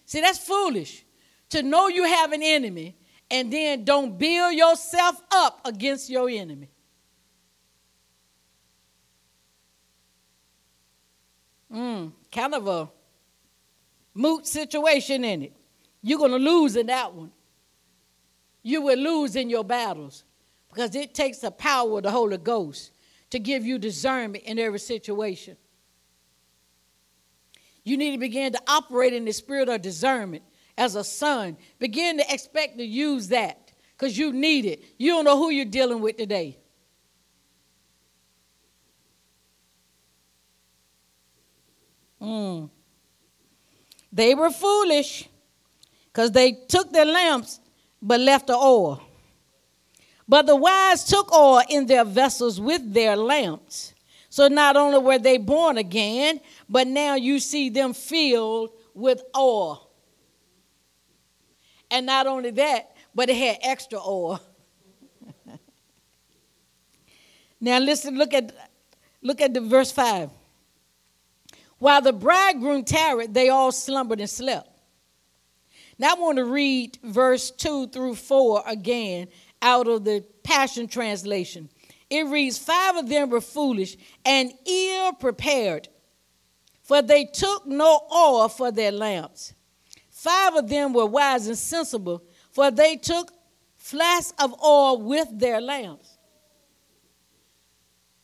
See, 0.06 0.20
that's 0.20 0.38
foolish 0.38 1.04
to 1.50 1.62
know 1.62 1.88
you 1.88 2.04
have 2.04 2.32
an 2.32 2.42
enemy 2.42 2.96
and 3.30 3.52
then 3.52 3.84
don't 3.84 4.18
build 4.18 4.54
yourself 4.54 5.20
up 5.30 5.60
against 5.64 6.10
your 6.10 6.28
enemy. 6.28 6.68
Mm, 11.72 12.12
kind 12.32 12.54
of 12.54 12.66
a 12.66 12.88
moot 14.14 14.46
situation 14.46 15.24
in 15.24 15.42
it. 15.44 15.52
You're 16.02 16.18
going 16.18 16.32
to 16.32 16.38
lose 16.38 16.74
in 16.74 16.86
that 16.86 17.12
one. 17.14 17.30
You 18.62 18.82
will 18.82 18.98
lose 18.98 19.36
in 19.36 19.48
your 19.50 19.64
battles 19.64 20.24
because 20.68 20.94
it 20.94 21.14
takes 21.14 21.38
the 21.38 21.50
power 21.50 21.98
of 21.98 22.02
the 22.02 22.10
Holy 22.10 22.36
Ghost 22.36 22.92
to 23.30 23.38
give 23.38 23.64
you 23.64 23.78
discernment 23.78 24.44
in 24.44 24.58
every 24.58 24.78
situation. 24.78 25.56
You 27.84 27.96
need 27.96 28.12
to 28.12 28.18
begin 28.18 28.52
to 28.52 28.60
operate 28.68 29.14
in 29.14 29.24
the 29.24 29.32
spirit 29.32 29.68
of 29.68 29.82
discernment 29.82 30.42
as 30.76 30.94
a 30.94 31.04
son. 31.04 31.56
Begin 31.78 32.18
to 32.18 32.32
expect 32.32 32.78
to 32.78 32.84
use 32.84 33.28
that 33.28 33.72
because 33.96 34.18
you 34.18 34.32
need 34.32 34.66
it. 34.66 34.82
You 34.98 35.12
don't 35.12 35.24
know 35.24 35.38
who 35.38 35.50
you're 35.50 35.64
dealing 35.64 36.00
with 36.00 36.16
today. 36.16 36.58
Mm. 42.20 42.68
They 44.12 44.34
were 44.34 44.50
foolish 44.50 45.28
because 46.12 46.32
they 46.32 46.52
took 46.52 46.92
their 46.92 47.06
lamps 47.06 47.59
but 48.02 48.20
left 48.20 48.46
the 48.46 48.56
oil. 48.56 49.02
But 50.28 50.46
the 50.46 50.56
wise 50.56 51.04
took 51.04 51.32
oil 51.32 51.62
in 51.68 51.86
their 51.86 52.04
vessels 52.04 52.60
with 52.60 52.94
their 52.94 53.16
lamps. 53.16 53.94
So 54.28 54.46
not 54.46 54.76
only 54.76 55.00
were 55.00 55.18
they 55.18 55.38
born 55.38 55.76
again, 55.76 56.40
but 56.68 56.86
now 56.86 57.16
you 57.16 57.40
see 57.40 57.68
them 57.68 57.92
filled 57.92 58.70
with 58.94 59.22
oil. 59.36 59.90
And 61.90 62.06
not 62.06 62.28
only 62.28 62.52
that, 62.52 62.96
but 63.12 63.28
it 63.28 63.36
had 63.36 63.58
extra 63.62 63.98
oil. 63.98 64.40
now 67.60 67.80
listen, 67.80 68.16
look 68.16 68.32
at 68.32 68.54
look 69.20 69.40
at 69.40 69.52
the 69.52 69.60
verse 69.60 69.90
5. 69.90 70.30
While 71.78 72.02
the 72.02 72.12
bridegroom 72.12 72.84
tarried, 72.84 73.34
they 73.34 73.48
all 73.48 73.72
slumbered 73.72 74.20
and 74.20 74.30
slept. 74.30 74.69
Now 76.00 76.16
I 76.16 76.18
want 76.18 76.38
to 76.38 76.44
read 76.44 76.98
verse 77.04 77.50
2 77.50 77.88
through 77.88 78.14
4 78.14 78.64
again 78.66 79.28
out 79.62 79.86
of 79.86 80.04
the 80.04 80.24
Passion 80.42 80.88
Translation. 80.88 81.68
It 82.08 82.26
reads 82.26 82.58
Five 82.58 82.96
of 82.96 83.08
them 83.08 83.30
were 83.30 83.40
foolish 83.40 83.96
and 84.24 84.52
ill 84.66 85.12
prepared, 85.12 85.88
for 86.82 87.02
they 87.02 87.26
took 87.26 87.66
no 87.66 88.00
oil 88.12 88.48
for 88.48 88.72
their 88.72 88.90
lamps. 88.90 89.54
Five 90.10 90.56
of 90.56 90.68
them 90.68 90.92
were 90.92 91.06
wise 91.06 91.46
and 91.46 91.56
sensible, 91.56 92.24
for 92.50 92.72
they 92.72 92.96
took 92.96 93.30
flasks 93.76 94.32
of 94.42 94.54
oil 94.64 95.00
with 95.02 95.28
their 95.38 95.60
lamps 95.60 96.16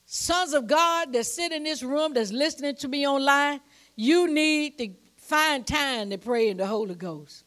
sons 0.07 0.55
of 0.55 0.67
God 0.67 1.13
that 1.13 1.27
sit 1.27 1.53
in 1.53 1.65
this 1.65 1.83
room 1.83 2.15
that's 2.15 2.33
listening 2.33 2.77
to 2.77 2.89
me 2.89 3.07
online, 3.07 3.61
you 3.97 4.33
need 4.33 4.79
to 4.79 4.91
find 5.17 5.67
time 5.67 6.11
to 6.11 6.19
pray 6.19 6.49
in 6.49 6.57
the 6.57 6.67
Holy 6.67 6.95
Ghost. 6.95 7.46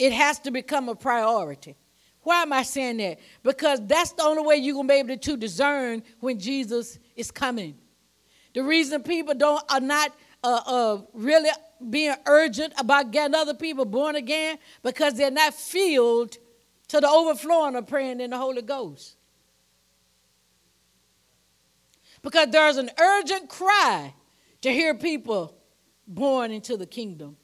It 0.00 0.14
has 0.14 0.38
to 0.40 0.50
become 0.50 0.88
a 0.88 0.94
priority. 0.94 1.76
Why 2.22 2.40
am 2.40 2.54
I 2.54 2.62
saying 2.62 2.96
that? 2.96 3.18
Because 3.42 3.86
that's 3.86 4.12
the 4.12 4.22
only 4.22 4.42
way 4.42 4.56
you're 4.56 4.72
going 4.72 4.88
to 4.88 4.94
be 4.94 4.98
able 4.98 5.16
to 5.18 5.36
discern 5.36 6.02
when 6.20 6.38
Jesus 6.38 6.98
is 7.16 7.30
coming. 7.30 7.76
The 8.54 8.62
reason 8.62 9.02
people 9.02 9.34
don't 9.34 9.62
are 9.70 9.78
not 9.78 10.16
uh, 10.42 10.60
uh, 10.64 11.02
really 11.12 11.50
being 11.90 12.14
urgent 12.26 12.72
about 12.78 13.10
getting 13.10 13.34
other 13.34 13.52
people 13.52 13.84
born 13.84 14.16
again 14.16 14.56
because 14.82 15.14
they're 15.14 15.30
not 15.30 15.52
filled 15.52 16.38
to 16.88 16.98
the 16.98 17.08
overflowing 17.08 17.76
of 17.76 17.86
praying 17.86 18.22
in 18.22 18.30
the 18.30 18.38
Holy 18.38 18.62
Ghost 18.62 19.16
because 22.22 22.48
there's 22.48 22.78
an 22.78 22.90
urgent 22.98 23.50
cry 23.50 24.14
to 24.62 24.72
hear 24.72 24.94
people 24.94 25.54
born 26.06 26.52
into 26.52 26.78
the 26.78 26.86
kingdom. 26.86 27.36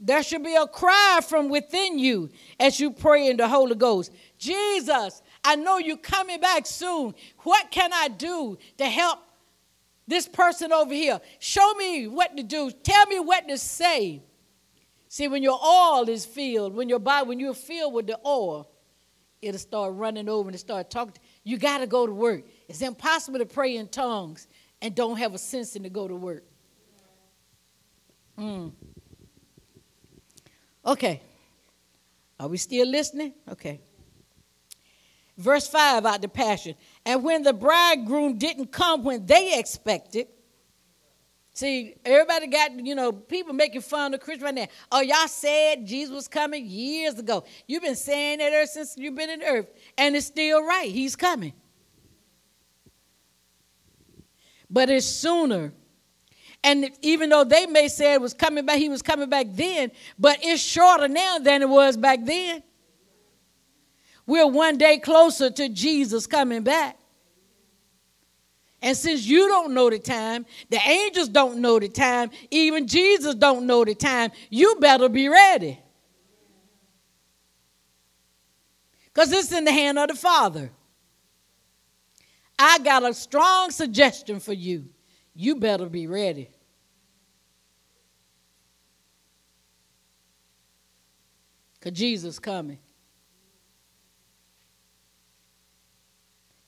There 0.00 0.22
should 0.22 0.42
be 0.42 0.54
a 0.54 0.66
cry 0.66 1.20
from 1.28 1.50
within 1.50 1.98
you 1.98 2.30
as 2.58 2.80
you 2.80 2.90
pray 2.90 3.28
in 3.28 3.36
the 3.36 3.46
Holy 3.46 3.74
Ghost. 3.74 4.10
Jesus, 4.38 5.20
I 5.44 5.56
know 5.56 5.76
you're 5.76 5.98
coming 5.98 6.40
back 6.40 6.66
soon. 6.66 7.14
What 7.40 7.70
can 7.70 7.92
I 7.92 8.08
do 8.08 8.56
to 8.78 8.86
help 8.86 9.18
this 10.08 10.26
person 10.26 10.72
over 10.72 10.94
here? 10.94 11.20
Show 11.38 11.74
me 11.74 12.08
what 12.08 12.34
to 12.38 12.42
do. 12.42 12.70
Tell 12.70 13.06
me 13.06 13.20
what 13.20 13.46
to 13.48 13.58
say. 13.58 14.22
See, 15.08 15.28
when 15.28 15.42
your 15.42 15.60
oil 15.62 16.08
is 16.08 16.24
filled, 16.24 16.74
when 16.74 16.88
your 16.88 16.98
body, 16.98 17.28
when 17.28 17.38
you're 17.38 17.52
filled 17.52 17.92
with 17.92 18.06
the 18.06 18.18
oil, 18.24 18.70
it'll 19.42 19.58
start 19.58 19.94
running 19.94 20.30
over 20.30 20.48
and 20.48 20.58
start 20.58 20.90
talking. 20.90 21.14
You 21.44 21.58
got 21.58 21.78
to 21.78 21.86
go 21.86 22.06
to 22.06 22.12
work. 22.12 22.44
It's 22.68 22.80
impossible 22.80 23.40
to 23.40 23.46
pray 23.46 23.76
in 23.76 23.88
tongues 23.88 24.48
and 24.80 24.94
don't 24.94 25.18
have 25.18 25.34
a 25.34 25.38
sense 25.38 25.72
to 25.72 25.90
go 25.90 26.08
to 26.08 26.14
work. 26.14 26.44
Mm. 28.38 28.72
Okay. 30.84 31.20
Are 32.38 32.48
we 32.48 32.56
still 32.56 32.86
listening? 32.86 33.34
Okay. 33.50 33.80
Verse 35.36 35.66
5 35.68 36.04
out 36.06 36.22
the 36.22 36.28
Passion. 36.28 36.74
And 37.04 37.22
when 37.22 37.42
the 37.42 37.52
bridegroom 37.52 38.38
didn't 38.38 38.72
come 38.72 39.04
when 39.04 39.26
they 39.26 39.58
expected, 39.58 40.28
See, 41.52 41.94
everybody 42.04 42.46
got, 42.46 42.86
you 42.86 42.94
know, 42.94 43.12
people 43.12 43.52
making 43.52 43.80
fun 43.82 44.14
of 44.14 44.20
Christians 44.20 44.44
right 44.44 44.54
now. 44.54 44.66
Oh, 44.90 45.00
y'all 45.00 45.26
said 45.26 45.86
Jesus 45.86 46.14
was 46.14 46.28
coming 46.28 46.64
years 46.64 47.18
ago. 47.18 47.44
You've 47.66 47.82
been 47.82 47.96
saying 47.96 48.38
that 48.38 48.52
ever 48.52 48.66
since 48.66 48.94
you've 48.96 49.16
been 49.16 49.30
in 49.30 49.42
earth. 49.42 49.66
And 49.98 50.14
it's 50.16 50.26
still 50.26 50.64
right. 50.64 50.90
He's 50.90 51.16
coming. 51.16 51.52
But 54.70 54.88
it's 54.88 55.04
sooner. 55.04 55.72
And 56.62 56.90
even 57.00 57.30
though 57.30 57.44
they 57.44 57.66
may 57.66 57.88
say 57.88 58.12
it 58.14 58.20
was 58.20 58.34
coming 58.34 58.66
back, 58.66 58.78
he 58.78 58.88
was 58.88 59.02
coming 59.02 59.30
back 59.30 59.46
then, 59.50 59.90
but 60.18 60.38
it's 60.42 60.62
shorter 60.62 61.08
now 61.08 61.38
than 61.38 61.62
it 61.62 61.68
was 61.68 61.96
back 61.96 62.24
then. 62.24 62.62
We're 64.26 64.46
one 64.46 64.76
day 64.76 64.98
closer 64.98 65.50
to 65.50 65.68
Jesus 65.68 66.26
coming 66.26 66.62
back. 66.62 66.98
And 68.82 68.96
since 68.96 69.26
you 69.26 69.48
don't 69.48 69.74
know 69.74 69.90
the 69.90 69.98
time, 69.98 70.46
the 70.70 70.78
angels 70.78 71.28
don't 71.28 71.58
know 71.58 71.78
the 71.78 71.88
time, 71.88 72.30
even 72.50 72.86
Jesus 72.86 73.34
don't 73.34 73.66
know 73.66 73.84
the 73.84 73.94
time, 73.94 74.30
you 74.48 74.76
better 74.80 75.08
be 75.08 75.28
ready. 75.28 75.78
Because 79.12 79.32
it's 79.32 79.52
in 79.52 79.64
the 79.64 79.72
hand 79.72 79.98
of 79.98 80.08
the 80.08 80.14
Father. 80.14 80.70
I 82.58 82.78
got 82.78 83.02
a 83.02 83.12
strong 83.12 83.70
suggestion 83.70 84.38
for 84.38 84.52
you. 84.52 84.88
You 85.40 85.56
better 85.56 85.86
be 85.86 86.06
ready. 86.06 86.50
Because 91.78 91.98
Jesus 91.98 92.38
coming. 92.38 92.78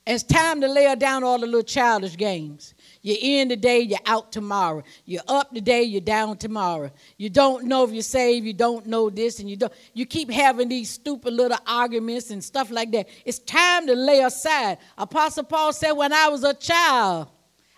It's 0.06 0.22
time 0.22 0.62
to 0.62 0.68
lay 0.68 0.92
down 0.94 1.22
all 1.22 1.38
the 1.38 1.44
little 1.44 1.62
childish 1.62 2.16
games. 2.16 2.72
You're 3.02 3.18
in 3.20 3.50
today, 3.50 3.80
you're 3.80 3.98
out 4.06 4.32
tomorrow. 4.32 4.82
You're 5.04 5.20
up 5.28 5.52
today, 5.52 5.82
you're 5.82 6.00
down 6.00 6.38
tomorrow. 6.38 6.90
You 7.18 7.28
don't 7.28 7.66
know 7.66 7.84
if 7.84 7.92
you're 7.92 8.02
saved, 8.02 8.46
you 8.46 8.54
don't 8.54 8.86
know 8.86 9.10
this, 9.10 9.38
and 9.38 9.50
you 9.50 9.56
don't. 9.56 9.72
You 9.92 10.06
keep 10.06 10.30
having 10.30 10.70
these 10.70 10.88
stupid 10.88 11.34
little 11.34 11.58
arguments 11.66 12.30
and 12.30 12.42
stuff 12.42 12.70
like 12.70 12.90
that. 12.92 13.06
It's 13.26 13.38
time 13.38 13.86
to 13.88 13.94
lay 13.94 14.22
aside. 14.22 14.78
Apostle 14.96 15.44
Paul 15.44 15.74
said, 15.74 15.92
When 15.92 16.14
I 16.14 16.28
was 16.28 16.42
a 16.42 16.54
child, 16.54 17.28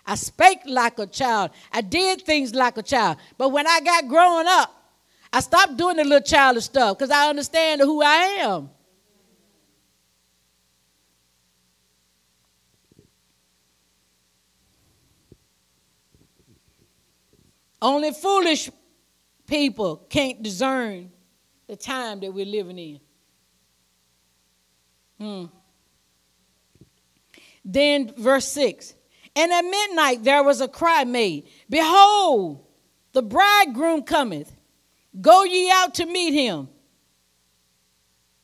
I 0.05 0.15
spake 0.15 0.59
like 0.65 0.99
a 0.99 1.07
child. 1.07 1.51
I 1.71 1.81
did 1.81 2.21
things 2.21 2.53
like 2.53 2.77
a 2.77 2.83
child. 2.83 3.17
But 3.37 3.49
when 3.49 3.65
I 3.67 3.79
got 3.79 4.07
growing 4.07 4.45
up, 4.47 4.71
I 5.31 5.39
stopped 5.39 5.77
doing 5.77 5.97
the 5.97 6.03
little 6.03 6.21
childish 6.21 6.65
stuff 6.65 6.97
because 6.97 7.11
I 7.11 7.29
understand 7.29 7.81
who 7.81 8.01
I 8.01 8.15
am. 8.39 8.69
Only 17.81 18.11
foolish 18.13 18.71
people 19.45 19.97
can't 20.09 20.41
discern 20.41 21.11
the 21.67 21.75
time 21.75 22.19
that 22.21 22.33
we're 22.33 22.45
living 22.45 22.79
in. 22.79 22.99
Hmm. 25.19 25.45
Then, 27.63 28.13
verse 28.17 28.47
6 28.47 28.94
And 29.35 29.51
at 29.51 29.65
midnight 29.65 30.23
there 30.23 30.43
was 30.43 30.61
a 30.61 30.67
cry 30.67 31.03
made 31.03 31.47
Behold, 31.69 32.65
the 33.11 33.21
bridegroom 33.21 34.03
cometh. 34.03 34.51
Go 35.19 35.43
ye 35.43 35.71
out 35.71 35.93
to 35.95 36.05
meet 36.05 36.33
him. 36.33 36.67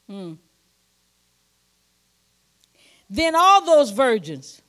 Hmm. 0.07 0.33
Then 3.09 3.35
all 3.35 3.65
those 3.65 3.91
virgins, 3.91 4.61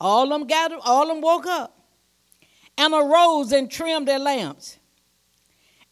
all 0.00 0.24
of 0.24 0.30
them 0.30 0.46
gathered, 0.46 0.80
all 0.82 1.06
them 1.06 1.20
woke 1.20 1.46
up 1.46 1.78
and 2.78 2.94
arose 2.94 3.52
and 3.52 3.70
trimmed 3.70 4.08
their 4.08 4.18
lamps. 4.18 4.78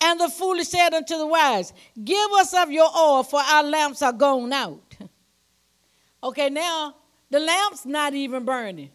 And 0.01 0.21
the 0.21 0.29
foolish 0.29 0.69
said 0.69 0.95
unto 0.95 1.19
the 1.19 1.27
wise, 1.27 1.73
Give 2.03 2.31
us 2.33 2.55
of 2.55 2.71
your 2.71 2.89
oil, 2.97 3.23
for 3.23 3.41
our 3.41 3.63
lamps 3.63 4.03
are 4.03 4.13
gone 4.13 4.53
out. 4.53 4.81
okay, 6.23 6.49
now 6.49 6.95
the 7.31 7.41
lamp's 7.41 7.85
not 7.85 8.15
even 8.15 8.45
burning. 8.45 8.91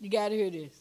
You 0.00 0.10
got 0.10 0.28
to 0.28 0.34
hear 0.36 0.50
this. 0.50 0.72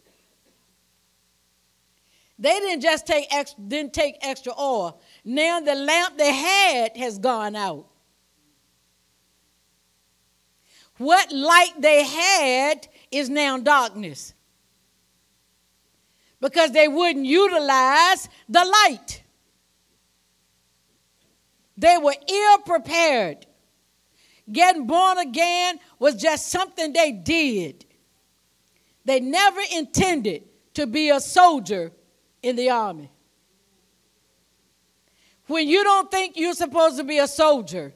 They 2.38 2.60
didn't 2.60 2.82
just 2.82 3.08
take 3.08 3.28
ex, 3.32 3.54
didn't 3.54 3.94
take 3.94 4.18
extra 4.22 4.52
oil. 4.60 5.00
Now 5.24 5.62
the 5.62 5.76
lamp 5.76 6.18
they 6.18 6.34
had 6.34 6.98
has 6.98 7.18
gone 7.18 7.56
out. 7.56 7.88
What 10.98 11.32
light 11.32 11.74
they 11.80 12.04
had 12.04 12.88
is 13.12 13.30
now 13.30 13.58
darkness. 13.58 14.34
Because 16.42 16.72
they 16.72 16.88
wouldn't 16.88 17.26
utilize 17.26 18.30
the 18.50 18.64
light. 18.64 19.24
They 21.78 21.98
were 21.98 22.16
ill 22.30 22.58
prepared. 22.60 23.46
Getting 24.52 24.88
born 24.88 25.18
again 25.18 25.80
was 26.00 26.16
just 26.16 26.50
something 26.50 26.94
they 26.94 27.12
did. 27.12 27.86
They 29.06 29.20
never 29.20 29.62
intended 29.72 30.44
to 30.74 30.88
be 30.88 31.10
a 31.10 31.20
soldier 31.20 31.92
in 32.42 32.56
the 32.56 32.70
army. 32.72 33.12
When 35.48 35.68
you 35.68 35.84
don't 35.84 36.10
think 36.10 36.38
you're 36.38 36.54
supposed 36.54 36.98
to 36.98 37.04
be 37.04 37.20
a 37.20 37.28
soldier, 37.28 37.94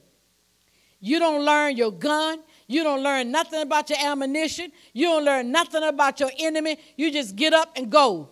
you 0.99 1.17
don't 1.17 1.43
learn 1.43 1.75
your 1.75 1.91
gun, 1.91 2.39
you 2.67 2.83
don't 2.83 3.01
learn 3.01 3.31
nothing 3.31 3.61
about 3.61 3.89
your 3.89 3.99
ammunition, 3.99 4.71
you 4.93 5.07
don't 5.07 5.25
learn 5.25 5.51
nothing 5.51 5.83
about 5.83 6.19
your 6.19 6.29
enemy, 6.37 6.77
you 6.95 7.11
just 7.11 7.35
get 7.35 7.53
up 7.53 7.71
and 7.75 7.91
go. 7.91 8.29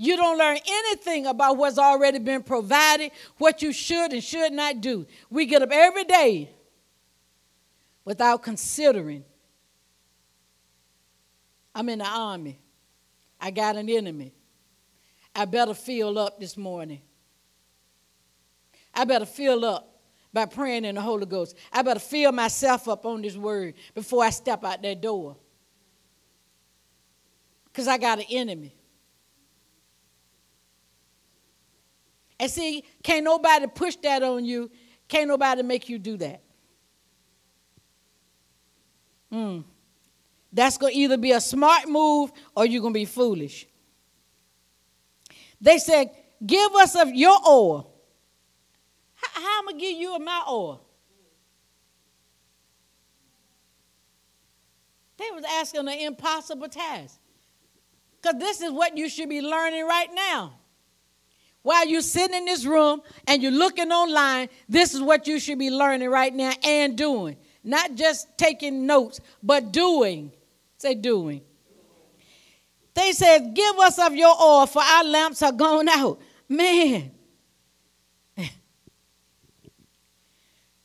You 0.00 0.16
don't 0.16 0.38
learn 0.38 0.58
anything 0.64 1.26
about 1.26 1.56
what's 1.56 1.76
already 1.76 2.20
been 2.20 2.44
provided, 2.44 3.10
what 3.36 3.62
you 3.62 3.72
should 3.72 4.12
and 4.12 4.22
should 4.22 4.52
not 4.52 4.80
do. 4.80 5.06
We 5.28 5.44
get 5.44 5.60
up 5.60 5.72
every 5.72 6.04
day 6.04 6.50
without 8.04 8.44
considering 8.44 9.24
I'm 11.74 11.88
in 11.88 11.98
the 11.98 12.06
army. 12.06 12.60
I 13.40 13.50
got 13.50 13.74
an 13.74 13.90
enemy. 13.90 14.32
I 15.34 15.44
better 15.44 15.74
fill 15.74 16.16
up 16.16 16.38
this 16.38 16.56
morning. 16.56 17.02
I 18.94 19.04
better 19.04 19.26
fill 19.26 19.64
up 19.64 20.00
by 20.32 20.46
praying 20.46 20.84
in 20.84 20.94
the 20.94 21.00
Holy 21.00 21.26
Ghost. 21.26 21.56
I 21.72 21.82
better 21.82 22.00
fill 22.00 22.30
myself 22.30 22.88
up 22.88 23.04
on 23.04 23.20
this 23.22 23.36
word 23.36 23.74
before 23.94 24.22
I 24.24 24.30
step 24.30 24.64
out 24.64 24.80
that 24.80 25.00
door. 25.00 25.36
Because 27.64 27.88
I 27.88 27.98
got 27.98 28.20
an 28.20 28.26
enemy. 28.30 28.77
And 32.40 32.50
see, 32.50 32.84
can't 33.02 33.24
nobody 33.24 33.66
push 33.66 33.96
that 33.96 34.22
on 34.22 34.44
you. 34.44 34.70
Can't 35.08 35.28
nobody 35.28 35.62
make 35.62 35.88
you 35.88 35.98
do 35.98 36.16
that. 36.18 36.42
Hmm. 39.30 39.60
That's 40.52 40.78
going 40.78 40.92
to 40.94 40.98
either 40.98 41.16
be 41.18 41.32
a 41.32 41.40
smart 41.40 41.88
move 41.88 42.32
or 42.54 42.64
you're 42.64 42.80
going 42.80 42.94
to 42.94 43.00
be 43.00 43.04
foolish. 43.04 43.66
They 45.60 45.78
said, 45.78 46.10
Give 46.44 46.72
us 46.76 46.94
of 46.94 47.10
your 47.10 47.36
oil. 47.46 47.92
How, 49.16 49.42
how 49.42 49.58
am 49.58 49.68
I 49.68 49.72
going 49.72 49.80
to 49.80 49.86
give 49.86 49.98
you 49.98 50.14
of 50.14 50.22
my 50.22 50.44
oil? 50.48 50.84
They 55.16 55.30
was 55.34 55.44
asking 55.44 55.80
an 55.80 55.98
impossible 55.98 56.68
task. 56.68 57.18
Because 58.22 58.40
this 58.40 58.60
is 58.60 58.70
what 58.70 58.96
you 58.96 59.08
should 59.08 59.28
be 59.28 59.42
learning 59.42 59.84
right 59.84 60.08
now. 60.14 60.54
While 61.68 61.86
you're 61.86 62.00
sitting 62.00 62.34
in 62.34 62.46
this 62.46 62.64
room 62.64 63.02
and 63.26 63.42
you're 63.42 63.52
looking 63.52 63.92
online, 63.92 64.48
this 64.70 64.94
is 64.94 65.02
what 65.02 65.26
you 65.26 65.38
should 65.38 65.58
be 65.58 65.70
learning 65.70 66.08
right 66.08 66.34
now 66.34 66.52
and 66.64 66.96
doing. 66.96 67.36
Not 67.62 67.94
just 67.94 68.26
taking 68.38 68.86
notes, 68.86 69.20
but 69.42 69.70
doing. 69.70 70.32
Say 70.78 70.94
doing. 70.94 71.42
They 72.94 73.12
said, 73.12 73.52
Give 73.54 73.78
us 73.80 73.98
of 73.98 74.16
your 74.16 74.34
oil, 74.40 74.64
for 74.64 74.80
our 74.80 75.04
lamps 75.04 75.42
are 75.42 75.52
gone 75.52 75.90
out. 75.90 76.18
Man. 76.48 77.10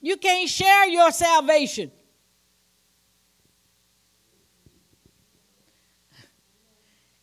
You 0.01 0.17
can't 0.17 0.49
share 0.49 0.89
your 0.89 1.11
salvation. 1.11 1.93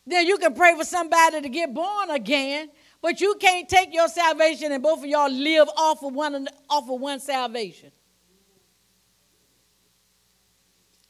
Then 0.07 0.25
you 0.25 0.39
can 0.39 0.55
pray 0.55 0.75
for 0.75 0.83
somebody 0.83 1.41
to 1.41 1.49
get 1.49 1.71
born 1.71 2.09
again, 2.09 2.69
but 3.01 3.19
you 3.19 3.35
can't 3.39 3.67
take 3.67 3.93
your 3.93 4.07
salvation 4.07 4.71
and 4.71 4.83
both 4.83 4.99
of 4.99 5.05
y'all 5.05 5.31
live 5.31 5.67
off 5.75 6.03
of 6.03 6.13
one 6.13 6.47
off 6.69 6.89
of 6.89 6.99
one 6.99 7.19
salvation. 7.19 7.91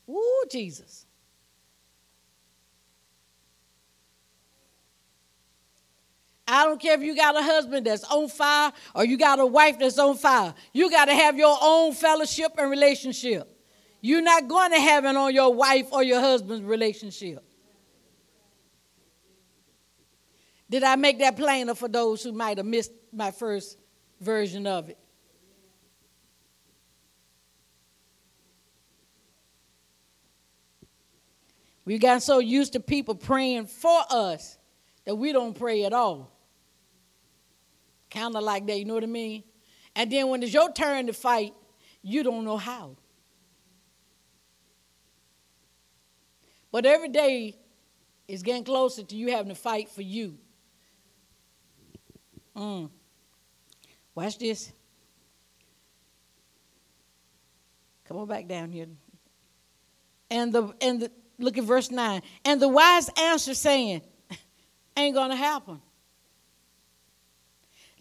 Ooh, 0.09 0.43
Jesus. 0.49 1.05
I 6.47 6.65
don't 6.65 6.81
care 6.81 6.95
if 6.95 7.01
you 7.01 7.15
got 7.15 7.37
a 7.37 7.41
husband 7.41 7.85
that's 7.85 8.03
on 8.03 8.27
fire 8.27 8.73
or 8.93 9.05
you 9.05 9.17
got 9.17 9.39
a 9.39 9.45
wife 9.45 9.79
that's 9.79 9.97
on 9.97 10.17
fire. 10.17 10.53
You 10.73 10.91
got 10.91 11.05
to 11.05 11.13
have 11.13 11.37
your 11.37 11.57
own 11.61 11.93
fellowship 11.93 12.51
and 12.57 12.69
relationship. 12.69 13.47
You're 14.01 14.21
not 14.21 14.49
going 14.49 14.71
to 14.71 14.79
heaven 14.79 15.15
on 15.15 15.33
your 15.33 15.53
wife 15.53 15.87
or 15.93 16.03
your 16.03 16.19
husband's 16.19 16.65
relationship. 16.65 17.41
Did 20.71 20.83
I 20.83 20.95
make 20.95 21.19
that 21.19 21.35
plainer 21.35 21.75
for 21.75 21.89
those 21.89 22.23
who 22.23 22.31
might 22.31 22.55
have 22.55 22.65
missed 22.65 22.93
my 23.11 23.29
first 23.29 23.77
version 24.21 24.65
of 24.65 24.87
it? 24.87 24.97
We 31.83 31.97
got 31.97 32.23
so 32.23 32.39
used 32.39 32.71
to 32.71 32.79
people 32.79 33.15
praying 33.15 33.65
for 33.65 33.99
us 34.09 34.57
that 35.03 35.15
we 35.15 35.33
don't 35.33 35.53
pray 35.53 35.83
at 35.83 35.91
all. 35.91 36.31
Kind 38.09 38.33
of 38.37 38.41
like 38.41 38.65
that, 38.67 38.79
you 38.79 38.85
know 38.85 38.93
what 38.93 39.03
I 39.03 39.07
mean? 39.07 39.43
And 39.93 40.09
then 40.09 40.29
when 40.29 40.41
it's 40.41 40.53
your 40.53 40.71
turn 40.71 41.07
to 41.07 41.13
fight, 41.13 41.53
you 42.01 42.23
don't 42.23 42.45
know 42.45 42.55
how. 42.55 42.95
But 46.71 46.85
every 46.85 47.09
day 47.09 47.57
is 48.25 48.41
getting 48.41 48.63
closer 48.63 49.03
to 49.03 49.15
you 49.17 49.31
having 49.31 49.49
to 49.49 49.59
fight 49.59 49.89
for 49.89 50.01
you. 50.01 50.37
Mm. 52.55 52.89
Watch 54.15 54.37
this. 54.37 54.71
Come 58.05 58.17
on 58.17 58.27
back 58.27 58.47
down 58.47 58.71
here. 58.71 58.87
And 60.29 60.53
the 60.53 60.73
and 60.81 61.01
the 61.01 61.11
look 61.37 61.57
at 61.57 61.63
verse 61.63 61.91
9. 61.91 62.21
And 62.45 62.61
the 62.61 62.67
wise 62.67 63.09
answer 63.17 63.53
saying, 63.53 64.01
Ain't 64.97 65.15
gonna 65.15 65.35
happen 65.35 65.81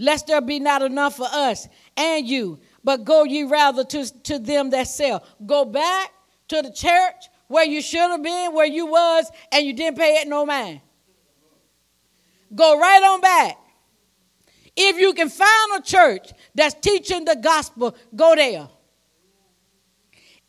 lest 0.00 0.26
there 0.26 0.40
be 0.40 0.58
not 0.58 0.82
enough 0.82 1.16
for 1.16 1.28
us 1.30 1.68
and 1.96 2.26
you. 2.26 2.58
But 2.82 3.04
go 3.04 3.22
ye 3.22 3.44
rather 3.44 3.84
to, 3.84 4.22
to 4.22 4.38
them 4.38 4.70
that 4.70 4.88
sell. 4.88 5.22
Go 5.46 5.64
back 5.64 6.10
to 6.48 6.62
the 6.62 6.72
church 6.72 7.28
where 7.46 7.66
you 7.66 7.82
should 7.82 8.10
have 8.10 8.22
been, 8.22 8.54
where 8.54 8.66
you 8.66 8.86
was, 8.86 9.30
and 9.52 9.64
you 9.64 9.74
didn't 9.74 9.98
pay 9.98 10.14
it 10.14 10.26
no 10.26 10.46
mind. 10.46 10.80
Go 12.52 12.80
right 12.80 13.02
on 13.02 13.20
back. 13.20 13.58
If 14.76 14.98
you 14.98 15.12
can 15.12 15.28
find 15.28 15.78
a 15.78 15.82
church 15.82 16.32
that's 16.54 16.74
teaching 16.74 17.24
the 17.24 17.36
gospel, 17.36 17.94
go 18.14 18.34
there. 18.34 18.68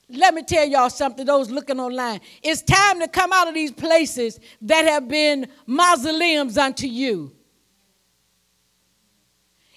Let 0.09 0.33
me 0.33 0.43
tell 0.43 0.67
y'all 0.67 0.89
something, 0.89 1.25
those 1.25 1.49
looking 1.49 1.79
online. 1.79 2.19
It's 2.43 2.61
time 2.61 2.99
to 2.99 3.07
come 3.07 3.31
out 3.31 3.47
of 3.47 3.53
these 3.53 3.71
places 3.71 4.39
that 4.61 4.85
have 4.85 5.07
been 5.07 5.47
mausoleums 5.65 6.57
unto 6.57 6.85
you. 6.85 7.31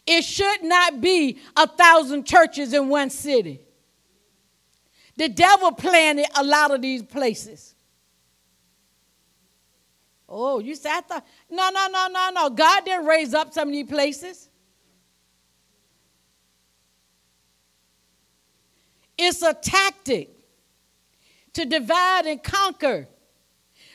It 0.06 0.22
should 0.22 0.62
not 0.64 1.00
be 1.00 1.38
a 1.56 1.66
thousand 1.66 2.26
churches 2.26 2.74
in 2.74 2.88
one 2.88 3.10
city. 3.10 3.60
The 5.16 5.28
devil 5.28 5.72
planted 5.72 6.26
a 6.34 6.42
lot 6.42 6.72
of 6.72 6.82
these 6.82 7.02
places. 7.02 7.73
Oh, 10.28 10.58
you 10.58 10.74
said 10.74 10.92
I 10.92 11.00
thought 11.02 11.26
no, 11.50 11.70
no, 11.70 11.86
no, 11.90 12.08
no, 12.10 12.30
no. 12.34 12.50
God 12.50 12.84
didn't 12.84 13.06
raise 13.06 13.34
up 13.34 13.52
some 13.52 13.68
of 13.68 13.72
these 13.72 13.88
places. 13.88 14.48
It's 19.16 19.42
a 19.42 19.54
tactic 19.54 20.30
to 21.52 21.64
divide 21.64 22.26
and 22.26 22.42
conquer. 22.42 23.08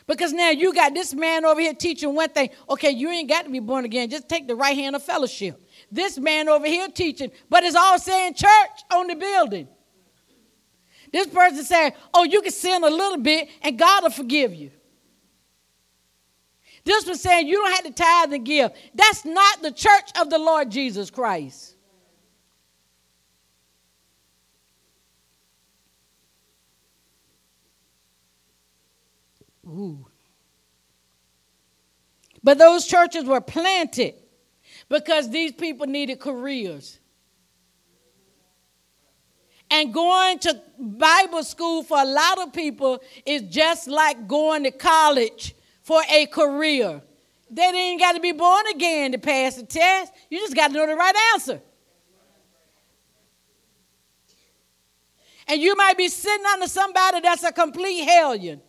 Because 0.08 0.34
now 0.34 0.50
you 0.50 0.74
got 0.74 0.96
this 0.96 1.14
man 1.14 1.46
over 1.46 1.62
here 1.62 1.74
teaching 1.74 2.16
one 2.16 2.30
thing. 2.30 2.50
Okay, 2.68 2.90
you 2.90 3.10
ain't 3.10 3.30
got 3.30 3.46
to 3.46 3.52
be 3.52 3.60
born 3.60 3.86
again. 3.86 4.10
Just 4.10 4.28
take 4.28 4.48
the 4.48 4.56
right 4.56 4.76
hand 4.76 4.96
of 4.96 5.04
fellowship. 5.04 5.62
This 5.92 6.18
man 6.18 6.50
over 6.50 6.66
here 6.66 6.88
teaching, 6.88 7.32
but 7.50 7.64
it's 7.64 7.76
all 7.76 8.00
saying 8.00 8.34
church 8.34 8.84
on 8.92 9.08
the 9.08 9.16
building. 9.16 9.68
This 11.12 11.28
person 11.28 11.64
saying, 11.64 11.92
oh, 12.14 12.24
you 12.24 12.42
can 12.42 12.52
sin 12.52 12.84
a 12.84 12.90
little 12.90 13.20
bit 13.20 13.50
and 13.62 13.78
God 13.78 14.04
will 14.04 14.10
forgive 14.10 14.54
you. 14.54 14.72
This 16.84 17.06
was 17.06 17.22
saying 17.22 17.48
you 17.48 17.56
don't 17.56 17.72
have 17.72 17.86
to 17.86 17.92
tithe 17.92 18.34
and 18.34 18.46
give. 18.46 18.72
That's 18.94 19.26
not 19.26 19.62
the 19.62 19.72
church 19.72 20.12
of 20.20 20.30
the 20.30 20.40
Lord 20.40 20.70
Jesus 20.70 21.10
Christ. 21.10 21.76
Ooh. 29.66 30.06
But 32.42 32.58
those 32.58 32.88
churches 32.88 33.26
were 33.26 33.42
planted 33.42 34.16
because 34.88 35.30
these 35.30 35.52
people 35.52 35.86
needed 35.86 36.20
careers. 36.20 37.00
And 39.70 39.94
going 39.94 40.40
to 40.40 40.60
Bible 40.80 41.44
school 41.44 41.84
for 41.84 42.00
a 42.00 42.06
lot 42.06 42.40
of 42.40 42.54
people 42.54 43.00
is 43.26 43.44
just 43.44 43.88
like 43.88 44.28
going 44.28 44.64
to 44.64 44.72
college 44.72 45.54
for 45.90 46.04
a 46.08 46.28
career. 46.28 47.02
They 47.50 47.72
didn't 47.72 48.00
got 48.00 48.12
to 48.12 48.20
be 48.20 48.32
born 48.32 48.64
again 48.68 49.12
to 49.14 49.18
pass 49.18 49.56
the 49.56 49.66
test. 49.66 50.14
You 50.30 50.38
just 50.38 50.56
got 50.56 50.68
to 50.68 50.74
know 50.76 50.86
the 50.86 50.94
right 50.94 51.16
answer. 51.34 51.60
And 55.48 55.60
you 55.60 55.76
might 55.76 55.98
be 55.98 56.08
sitting 56.08 56.46
under 56.46 56.68
somebody 56.68 57.22
that's 57.22 57.44
a 57.44 57.52
complete 57.52 58.04
hellion. 58.04 58.62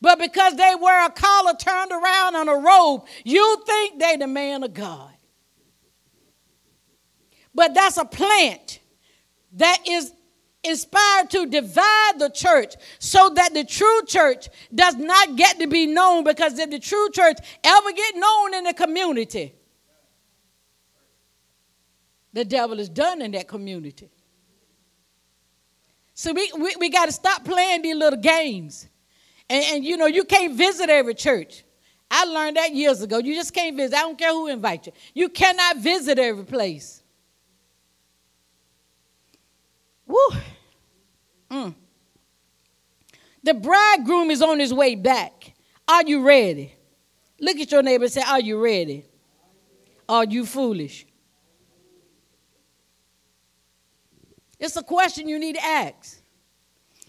But 0.00 0.18
because 0.18 0.56
they 0.56 0.72
wear 0.80 1.04
a 1.04 1.10
collar 1.10 1.52
turned 1.52 1.92
around 1.92 2.36
on 2.36 2.48
a 2.48 2.56
robe, 2.56 3.06
you 3.22 3.62
think 3.66 4.00
they 4.00 4.16
the 4.16 4.26
man 4.26 4.62
of 4.62 4.72
God. 4.72 5.12
But 7.54 7.74
that's 7.74 7.98
a 7.98 8.06
plant 8.06 8.80
that 9.56 9.86
is 9.86 10.10
inspired 10.66 11.30
to 11.30 11.46
divide 11.46 12.12
the 12.18 12.30
church 12.30 12.74
so 12.98 13.30
that 13.30 13.54
the 13.54 13.64
true 13.64 14.00
church 14.06 14.48
does 14.74 14.96
not 14.96 15.36
get 15.36 15.58
to 15.60 15.66
be 15.66 15.86
known 15.86 16.24
because 16.24 16.58
if 16.58 16.70
the 16.70 16.78
true 16.78 17.08
church 17.10 17.38
ever 17.64 17.92
get 17.92 18.16
known 18.16 18.54
in 18.54 18.64
the 18.64 18.74
community 18.74 19.54
the 22.32 22.44
devil 22.44 22.78
is 22.78 22.88
done 22.88 23.22
in 23.22 23.30
that 23.32 23.48
community 23.48 24.10
so 26.14 26.32
we, 26.32 26.50
we, 26.58 26.74
we 26.78 26.88
got 26.88 27.06
to 27.06 27.12
stop 27.12 27.44
playing 27.44 27.82
these 27.82 27.94
little 27.94 28.18
games 28.18 28.88
and, 29.48 29.64
and 29.72 29.84
you 29.84 29.96
know, 29.96 30.06
you 30.06 30.24
can't 30.24 30.54
visit 30.54 30.90
every 30.90 31.14
church. 31.14 31.64
I 32.10 32.24
learned 32.24 32.56
that 32.56 32.74
years 32.74 33.02
ago. 33.02 33.18
You 33.18 33.34
just 33.34 33.52
can't 33.52 33.76
visit. 33.76 33.96
I 33.96 34.02
don't 34.02 34.18
care 34.18 34.30
who 34.30 34.48
invites 34.48 34.86
you. 34.86 34.92
You 35.14 35.28
cannot 35.28 35.78
visit 35.78 36.18
every 36.18 36.44
place. 36.44 37.02
Woo. 40.06 40.16
Mm. 41.50 41.74
The 43.42 43.54
bridegroom 43.54 44.30
is 44.30 44.42
on 44.42 44.58
his 44.58 44.74
way 44.74 44.94
back. 44.94 45.54
Are 45.86 46.02
you 46.02 46.26
ready? 46.26 46.74
Look 47.40 47.58
at 47.58 47.70
your 47.70 47.82
neighbor 47.82 48.04
and 48.04 48.12
say, 48.12 48.22
Are 48.22 48.40
you 48.40 48.62
ready? 48.62 49.04
Are 50.08 50.24
you 50.24 50.46
foolish? 50.46 51.06
It's 54.58 54.76
a 54.76 54.82
question 54.82 55.28
you 55.28 55.38
need 55.38 55.56
to 55.56 55.64
ask. 55.64 56.20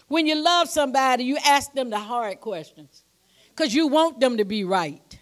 When 0.06 0.26
you 0.26 0.36
love 0.36 0.68
somebody, 0.68 1.24
you 1.24 1.38
ask 1.44 1.72
them 1.72 1.90
the 1.90 1.98
hard 1.98 2.40
questions 2.40 3.04
because 3.50 3.74
you 3.74 3.88
want 3.88 4.20
them 4.20 4.36
to 4.38 4.44
be 4.44 4.64
right. 4.64 5.18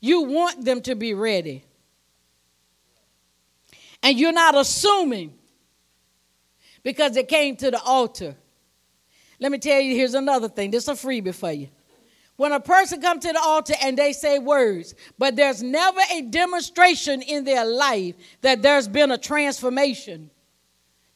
You 0.00 0.22
want 0.22 0.64
them 0.64 0.82
to 0.82 0.94
be 0.94 1.14
ready. 1.14 1.64
And 4.02 4.18
you're 4.18 4.32
not 4.32 4.54
assuming 4.54 5.34
because 6.84 7.12
they 7.12 7.24
came 7.24 7.56
to 7.56 7.72
the 7.72 7.82
altar. 7.82 8.36
Let 9.40 9.50
me 9.50 9.58
tell 9.58 9.80
you, 9.80 9.96
here's 9.96 10.14
another 10.14 10.48
thing. 10.48 10.70
This 10.70 10.84
is 10.84 10.88
a 10.90 10.92
freebie 10.92 11.34
for 11.34 11.50
you. 11.50 11.68
When 12.36 12.52
a 12.52 12.60
person 12.60 13.00
comes 13.00 13.24
to 13.24 13.32
the 13.32 13.40
altar 13.40 13.74
and 13.82 13.96
they 13.96 14.12
say 14.12 14.38
words, 14.38 14.94
but 15.18 15.34
there's 15.34 15.62
never 15.62 16.00
a 16.12 16.22
demonstration 16.22 17.22
in 17.22 17.44
their 17.44 17.64
life 17.64 18.14
that 18.42 18.62
there's 18.62 18.86
been 18.86 19.10
a 19.10 19.18
transformation, 19.18 20.30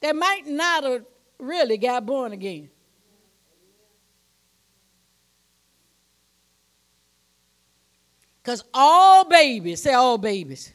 they 0.01 0.13
might 0.13 0.47
not 0.47 0.85
have 0.85 1.05
really 1.39 1.77
got 1.77 2.07
born 2.07 2.33
again. 2.33 2.71
Because 8.43 8.65
all 8.73 9.29
babies, 9.29 9.83
say 9.83 9.93
all 9.93 10.19
babies, 10.19 10.73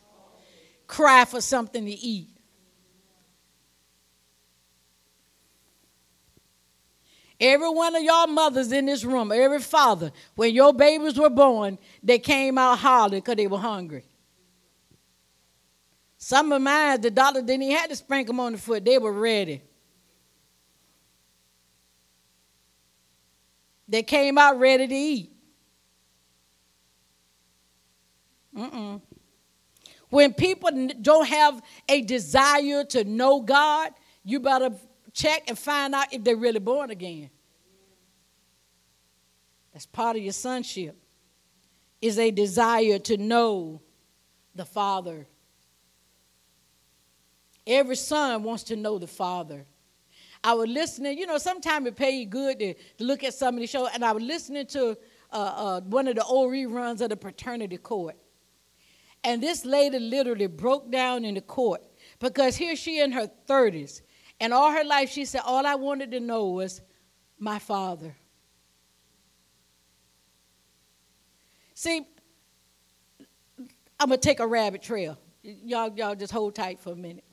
cry 0.85 1.25
for 1.25 1.41
something 1.41 1.85
to 1.85 1.91
eat. 1.91 2.32
Every 7.39 7.69
one 7.69 7.95
of 7.95 8.03
y'all 8.03 8.27
mothers 8.27 8.71
in 8.71 8.85
this 8.85 9.03
room, 9.03 9.31
every 9.31 9.59
father, 9.59 10.11
when 10.35 10.53
your 10.53 10.73
babies 10.73 11.17
were 11.17 11.29
born, 11.29 11.77
they 12.01 12.19
came 12.19 12.57
out 12.57 12.79
hollering 12.79 13.21
because 13.21 13.35
they 13.35 13.47
were 13.47 13.57
hungry. 13.57 14.05
Some 16.17 16.51
of 16.51 16.61
mine, 16.61 17.01
the 17.01 17.11
doctor 17.11 17.41
didn't 17.41 17.63
even 17.63 17.75
have 17.75 17.89
to 17.89 17.95
sprinkle 17.95 18.33
them 18.33 18.39
on 18.39 18.51
the 18.53 18.57
foot, 18.57 18.85
they 18.85 18.97
were 18.97 19.11
ready. 19.11 19.61
They 23.87 24.03
came 24.03 24.37
out 24.37 24.57
ready 24.57 24.87
to 24.87 24.95
eat. 24.95 25.31
Mm-mm. 28.55 29.01
When 30.09 30.33
people 30.33 30.69
don't 31.01 31.27
have 31.27 31.61
a 31.89 32.01
desire 32.01 32.83
to 32.85 33.03
know 33.03 33.41
God, 33.41 33.91
you 34.23 34.39
better 34.39 34.69
check 35.13 35.43
and 35.47 35.57
find 35.57 35.95
out 35.95 36.13
if 36.13 36.23
they're 36.23 36.35
really 36.35 36.59
born 36.59 36.91
again. 36.91 37.29
That's 39.71 39.85
part 39.85 40.15
of 40.15 40.23
your 40.23 40.33
sonship. 40.33 40.97
Is 42.01 42.19
a 42.19 42.31
desire 42.31 42.99
to 42.99 43.17
know 43.17 43.81
the 44.53 44.65
Father. 44.65 45.25
Every 47.65 47.95
son 47.95 48.43
wants 48.43 48.63
to 48.63 48.75
know 48.75 48.99
the 48.99 49.07
Father. 49.07 49.65
I 50.43 50.53
was 50.53 50.67
listening, 50.67 51.17
you 51.17 51.25
know, 51.25 51.37
sometimes 51.37 51.87
it 51.87 51.95
pay 51.95 52.11
you 52.11 52.25
good 52.25 52.59
to, 52.59 52.73
to 52.73 53.03
look 53.03 53.23
at 53.23 53.33
some 53.33 53.55
of 53.55 53.61
the 53.61 53.67
show, 53.67 53.87
and 53.87 54.03
I 54.03 54.11
was 54.11 54.21
listening 54.21 54.67
to 54.67 54.97
uh, 55.31 55.35
uh, 55.35 55.81
one 55.81 56.07
of 56.09 56.15
the 56.15 56.23
old 56.25 56.51
reruns 56.51 56.99
of 56.99 57.09
the 57.09 57.15
paternity 57.15 57.77
court. 57.77 58.17
And 59.23 59.41
this 59.41 59.63
lady 59.63 59.99
literally 59.99 60.47
broke 60.47 60.91
down 60.91 61.23
in 61.23 61.35
the 61.35 61.41
court 61.41 61.81
because 62.19 62.57
here 62.57 62.75
she 62.75 62.99
in 62.99 63.13
her 63.13 63.31
30s. 63.47 64.01
And 64.39 64.53
all 64.53 64.71
her 64.71 64.83
life 64.83 65.09
she 65.09 65.25
said, 65.25 65.41
All 65.45 65.65
I 65.65 65.75
wanted 65.75 66.11
to 66.11 66.19
know 66.19 66.47
was 66.47 66.81
my 67.39 67.59
father. 67.59 68.15
See, 71.73 72.05
I'm 73.99 74.09
gonna 74.09 74.17
take 74.17 74.39
a 74.39 74.47
rabbit 74.47 74.81
trail. 74.81 75.17
Y'all, 75.41 75.91
y'all 75.95 76.15
just 76.15 76.31
hold 76.31 76.55
tight 76.55 76.79
for 76.79 76.93
a 76.93 76.95
minute. 76.95 77.23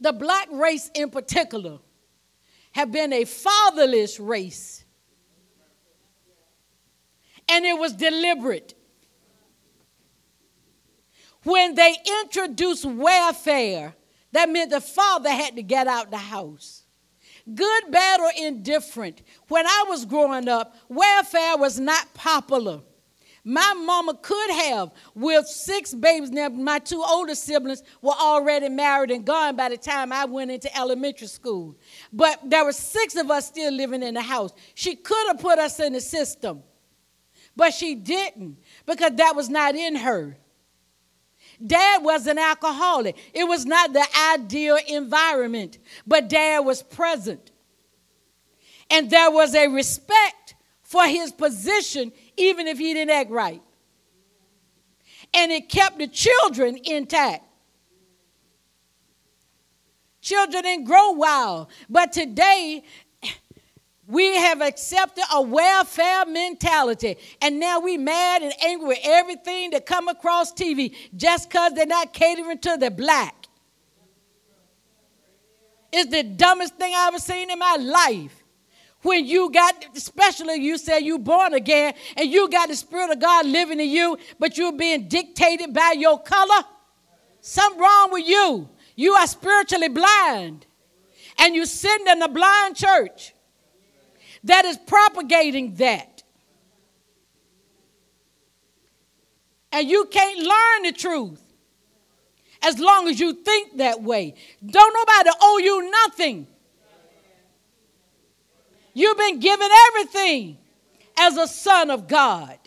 The 0.00 0.12
black 0.12 0.48
race 0.52 0.90
in 0.94 1.10
particular 1.10 1.78
have 2.72 2.92
been 2.92 3.12
a 3.12 3.24
fatherless 3.24 4.20
race. 4.20 4.84
And 7.48 7.64
it 7.64 7.78
was 7.78 7.94
deliberate. 7.94 8.74
When 11.42 11.74
they 11.74 11.96
introduced 12.22 12.84
welfare, 12.84 13.94
that 14.32 14.50
meant 14.50 14.70
the 14.70 14.80
father 14.80 15.30
had 15.30 15.56
to 15.56 15.62
get 15.62 15.86
out 15.86 16.10
the 16.10 16.18
house. 16.18 16.84
Good, 17.54 17.90
bad, 17.90 18.20
or 18.20 18.30
indifferent. 18.36 19.22
When 19.48 19.66
I 19.66 19.84
was 19.88 20.04
growing 20.04 20.48
up, 20.48 20.76
welfare 20.88 21.56
was 21.56 21.80
not 21.80 22.12
popular. 22.12 22.82
My 23.44 23.72
mama 23.72 24.12
could 24.20 24.50
have 24.50 24.90
with 25.14 25.46
six 25.46 25.94
babies. 25.94 26.30
Now, 26.30 26.50
my 26.50 26.78
two 26.80 27.02
older 27.02 27.34
siblings 27.34 27.82
were 28.02 28.12
already 28.12 28.68
married 28.68 29.10
and 29.10 29.24
gone 29.24 29.56
by 29.56 29.70
the 29.70 29.78
time 29.78 30.12
I 30.12 30.26
went 30.26 30.50
into 30.50 30.76
elementary 30.76 31.28
school. 31.28 31.74
But 32.12 32.38
there 32.44 32.64
were 32.64 32.72
six 32.72 33.16
of 33.16 33.30
us 33.30 33.46
still 33.46 33.72
living 33.72 34.02
in 34.02 34.14
the 34.14 34.20
house. 34.20 34.52
She 34.74 34.96
could 34.96 35.28
have 35.28 35.38
put 35.38 35.58
us 35.58 35.80
in 35.80 35.94
the 35.94 36.00
system, 36.02 36.62
but 37.56 37.72
she 37.72 37.94
didn't 37.94 38.58
because 38.84 39.12
that 39.16 39.34
was 39.34 39.48
not 39.48 39.74
in 39.74 39.96
her. 39.96 40.36
Dad 41.64 42.04
was 42.04 42.26
an 42.26 42.38
alcoholic. 42.38 43.16
It 43.34 43.44
was 43.44 43.66
not 43.66 43.92
the 43.92 44.04
ideal 44.32 44.78
environment, 44.86 45.78
but 46.06 46.28
dad 46.28 46.60
was 46.60 46.82
present. 46.82 47.50
And 48.90 49.10
there 49.10 49.30
was 49.30 49.54
a 49.54 49.68
respect 49.68 50.54
for 50.82 51.04
his 51.06 51.32
position 51.32 52.12
even 52.36 52.66
if 52.66 52.78
he 52.78 52.94
didn't 52.94 53.10
act 53.10 53.30
right. 53.30 53.62
And 55.34 55.52
it 55.52 55.68
kept 55.68 55.98
the 55.98 56.06
children 56.06 56.78
intact. 56.84 57.44
Children 60.20 60.62
didn't 60.62 60.84
grow 60.84 61.10
wild. 61.12 61.68
But 61.88 62.12
today, 62.12 62.84
we 64.08 64.36
have 64.36 64.62
accepted 64.62 65.22
a 65.34 65.42
welfare 65.42 66.24
mentality. 66.24 67.18
And 67.42 67.60
now 67.60 67.78
we 67.78 67.98
mad 67.98 68.42
and 68.42 68.54
angry 68.64 68.88
with 68.88 68.98
everything 69.04 69.70
that 69.70 69.84
come 69.84 70.08
across 70.08 70.50
TV 70.50 70.94
just 71.14 71.50
because 71.50 71.74
they're 71.74 71.86
not 71.86 72.14
catering 72.14 72.58
to 72.60 72.78
the 72.78 72.90
black. 72.90 73.46
It's 75.92 76.10
the 76.10 76.22
dumbest 76.22 76.76
thing 76.76 76.94
I 76.94 77.08
ever 77.08 77.18
seen 77.18 77.50
in 77.50 77.58
my 77.58 77.76
life. 77.78 78.42
When 79.02 79.26
you 79.26 79.50
got, 79.50 79.84
especially 79.94 80.56
you 80.56 80.78
say 80.78 81.00
you 81.00 81.18
born 81.18 81.52
again 81.52 81.92
and 82.16 82.30
you 82.30 82.48
got 82.48 82.68
the 82.68 82.76
Spirit 82.76 83.10
of 83.10 83.20
God 83.20 83.44
living 83.46 83.78
in 83.78 83.90
you, 83.90 84.16
but 84.38 84.56
you're 84.56 84.72
being 84.72 85.06
dictated 85.06 85.74
by 85.74 85.94
your 85.96 86.18
color. 86.20 86.64
Something 87.42 87.80
wrong 87.80 88.10
with 88.12 88.26
you. 88.26 88.70
You 88.96 89.12
are 89.12 89.26
spiritually 89.26 89.88
blind. 89.88 90.64
And 91.38 91.54
you 91.54 91.66
sitting 91.66 92.06
in 92.06 92.22
a 92.22 92.28
blind 92.28 92.74
church 92.74 93.34
that 94.44 94.64
is 94.64 94.76
propagating 94.76 95.74
that. 95.74 96.22
And 99.72 99.88
you 99.88 100.06
can't 100.06 100.38
learn 100.38 100.82
the 100.84 100.92
truth 100.92 101.42
as 102.62 102.78
long 102.78 103.08
as 103.08 103.20
you 103.20 103.34
think 103.34 103.76
that 103.76 104.02
way. 104.02 104.34
Don't 104.64 104.94
nobody 104.94 105.30
owe 105.40 105.58
you 105.58 105.90
nothing. 105.90 106.46
You've 108.94 109.18
been 109.18 109.38
given 109.38 109.68
everything 109.88 110.58
as 111.18 111.36
a 111.36 111.46
son 111.46 111.90
of 111.90 112.08
God. 112.08 112.58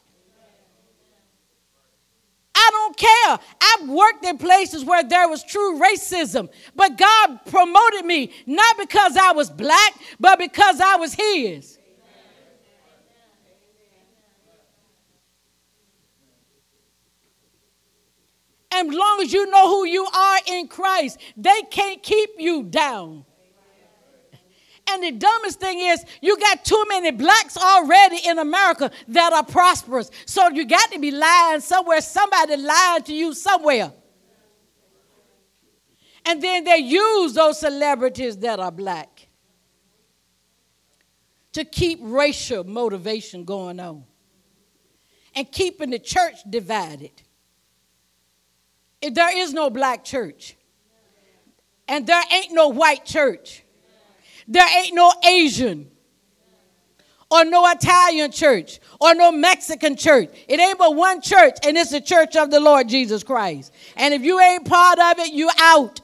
I 2.62 2.70
don't 2.72 2.98
care. 2.98 3.40
I've 3.60 3.90
worked 3.90 4.24
in 4.24 4.38
places 4.38 4.86
where 4.86 5.04
there 5.04 5.28
was 5.28 5.44
true 5.44 5.80
racism, 5.80 6.50
but 6.76 6.98
God 6.98 7.40
promoted 7.46 8.06
me 8.06 8.32
not 8.46 8.78
because 8.78 9.18
I 9.18 9.32
was 9.32 9.50
black, 9.50 9.94
but 10.20 10.38
because 10.38 10.80
I 10.80 10.98
was 10.98 11.14
His. 11.14 11.80
And 18.74 18.90
as 18.90 18.96
long 18.96 19.20
as 19.22 19.34
you 19.34 19.50
know 19.50 19.68
who 19.68 19.86
you 19.86 20.06
are 20.06 20.40
in 20.48 20.68
Christ, 20.68 21.18
they 21.36 21.62
can't 21.72 22.02
keep 22.02 22.30
you 22.38 22.64
down. 22.64 23.26
And 24.92 25.04
the 25.04 25.12
dumbest 25.12 25.60
thing 25.60 25.80
is, 25.80 26.04
you 26.22 26.38
got 26.38 26.66
too 26.66 26.84
many 26.90 27.12
blacks 27.12 27.56
already 27.56 28.18
in 28.26 28.40
America 28.40 28.92
that 29.10 29.32
are 29.32 29.46
prosperous. 29.46 30.12
So 30.26 30.50
you 30.50 30.66
got 30.66 30.92
to 30.92 31.00
be 31.00 31.12
lying 31.12 31.62
somewhere. 31.62 32.02
Somebody 32.02 32.58
lying 32.58 33.04
to 33.04 33.14
you 33.14 33.34
somewhere. 33.34 33.94
And 36.26 36.42
then 36.42 36.66
they 36.66 36.78
use 36.78 37.34
those 37.34 37.60
celebrities 37.60 38.38
that 38.38 38.60
are 38.60 38.72
black 38.72 39.28
to 41.54 41.64
keep 41.64 42.00
racial 42.02 42.64
motivation 42.64 43.44
going 43.46 43.80
on 43.80 44.04
and 45.36 45.50
keeping 45.52 45.90
the 45.90 46.00
church 46.00 46.38
divided. 46.50 47.12
If 49.02 49.14
There 49.14 49.38
is 49.38 49.54
no 49.54 49.70
black 49.70 50.04
church, 50.04 50.56
and 51.88 52.06
there 52.06 52.24
ain't 52.32 52.52
no 52.52 52.70
white 52.70 53.04
church. 53.04 53.64
There 54.52 54.68
ain't 54.84 54.94
no 54.94 55.14
Asian 55.26 55.90
or 57.30 57.46
no 57.46 57.66
Italian 57.72 58.32
church 58.32 58.82
or 59.00 59.16
no 59.16 59.32
Mexican 59.32 59.96
church. 59.96 60.30
It 60.46 60.60
ain't 60.60 60.78
but 60.78 60.94
one 60.94 61.22
church, 61.22 61.56
and 61.64 61.78
it's 61.78 61.92
the 61.92 62.02
church 62.02 62.36
of 62.36 62.52
the 62.52 62.60
Lord 62.60 62.90
Jesus 62.90 63.24
Christ. 63.24 63.74
And 63.96 64.14
if 64.14 64.24
you 64.24 64.42
ain't 64.42 64.66
part 64.66 65.00
of 65.00 65.20
it, 65.20 65.32
you 65.32 65.50
out. 65.58 66.02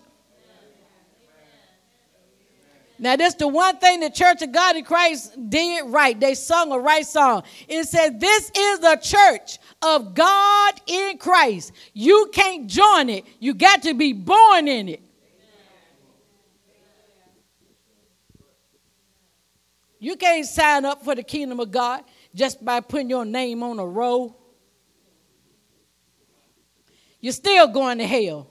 Now, 2.99 3.17
this 3.17 3.33
the 3.33 3.49
one 3.49 3.77
thing 3.77 3.99
the 3.99 4.09
Church 4.09 4.41
of 4.41 4.53
God 4.53 4.77
in 4.77 4.85
Christ 4.85 5.37
did 5.49 5.85
right. 5.87 6.17
They 6.19 6.33
sung 6.33 6.71
a 6.71 6.79
right 6.79 7.05
song. 7.05 7.43
It 7.67 7.83
said, 7.83 8.19
This 8.19 8.49
is 8.57 8.79
the 8.79 8.95
church 8.95 9.59
of 9.81 10.15
God 10.15 10.73
in 10.87 11.17
Christ. 11.17 11.73
You 11.93 12.31
can't 12.33 12.65
join 12.67 13.09
it, 13.09 13.25
you 13.39 13.53
got 13.53 13.83
to 13.83 13.93
be 13.93 14.13
born 14.13 14.69
in 14.69 14.87
it. 14.87 15.06
You 19.99 20.15
can't 20.15 20.45
sign 20.45 20.85
up 20.85 21.03
for 21.03 21.15
the 21.15 21.23
kingdom 21.23 21.59
of 21.59 21.71
God 21.71 22.03
just 22.35 22.63
by 22.63 22.79
putting 22.79 23.09
your 23.09 23.25
name 23.25 23.63
on 23.63 23.79
a 23.79 23.85
roll. 23.85 24.37
You're 27.19 27.33
still 27.33 27.67
going 27.67 27.97
to 27.97 28.05
hell. 28.05 28.49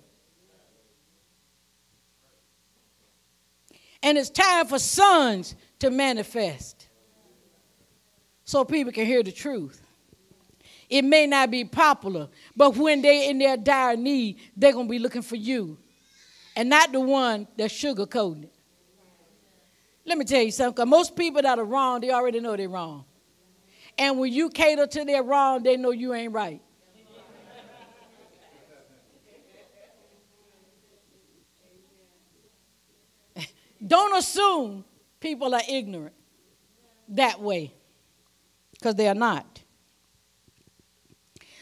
And 4.02 4.18
it's 4.18 4.30
time 4.30 4.66
for 4.66 4.78
sons 4.78 5.54
to 5.78 5.90
manifest 5.90 6.88
so 8.44 8.64
people 8.64 8.92
can 8.92 9.06
hear 9.06 9.22
the 9.22 9.32
truth. 9.32 9.82
It 10.88 11.02
may 11.02 11.26
not 11.26 11.50
be 11.50 11.64
popular, 11.64 12.28
but 12.56 12.76
when 12.76 13.02
they're 13.02 13.28
in 13.28 13.38
their 13.38 13.56
dire 13.56 13.96
need, 13.96 14.38
they're 14.56 14.72
going 14.72 14.86
to 14.86 14.90
be 14.90 14.98
looking 14.98 15.22
for 15.22 15.36
you 15.36 15.78
and 16.54 16.68
not 16.68 16.92
the 16.92 17.00
one 17.00 17.48
that's 17.56 17.74
sugarcoating 17.74 18.44
it. 18.44 18.55
Let 20.06 20.16
me 20.18 20.24
tell 20.24 20.40
you 20.42 20.52
something. 20.52 20.74
Because 20.74 20.88
most 20.88 21.16
people 21.16 21.42
that 21.42 21.58
are 21.58 21.64
wrong, 21.64 22.00
they 22.00 22.12
already 22.12 22.38
know 22.40 22.56
they're 22.56 22.68
wrong. 22.68 23.04
And 23.98 24.18
when 24.18 24.32
you 24.32 24.48
cater 24.50 24.86
to 24.86 25.04
their 25.04 25.22
wrong, 25.22 25.62
they 25.64 25.76
know 25.76 25.90
you 25.90 26.14
ain't 26.14 26.32
right. 26.32 26.62
Don't 33.86 34.16
assume 34.16 34.84
people 35.18 35.54
are 35.54 35.62
ignorant 35.68 36.14
that 37.08 37.40
way, 37.40 37.72
because 38.72 38.94
they 38.94 39.08
are 39.08 39.14
not. 39.14 39.62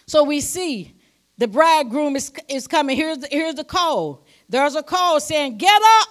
So 0.06 0.24
we 0.24 0.40
see 0.40 0.94
the 1.38 1.48
bridegroom 1.48 2.16
is, 2.16 2.32
is 2.48 2.66
coming. 2.66 2.96
Here's 2.96 3.18
the, 3.18 3.28
here's 3.30 3.54
the 3.54 3.64
call. 3.64 4.24
There's 4.48 4.74
a 4.74 4.82
call 4.82 5.20
saying, 5.20 5.56
Get 5.58 5.80
up 6.00 6.08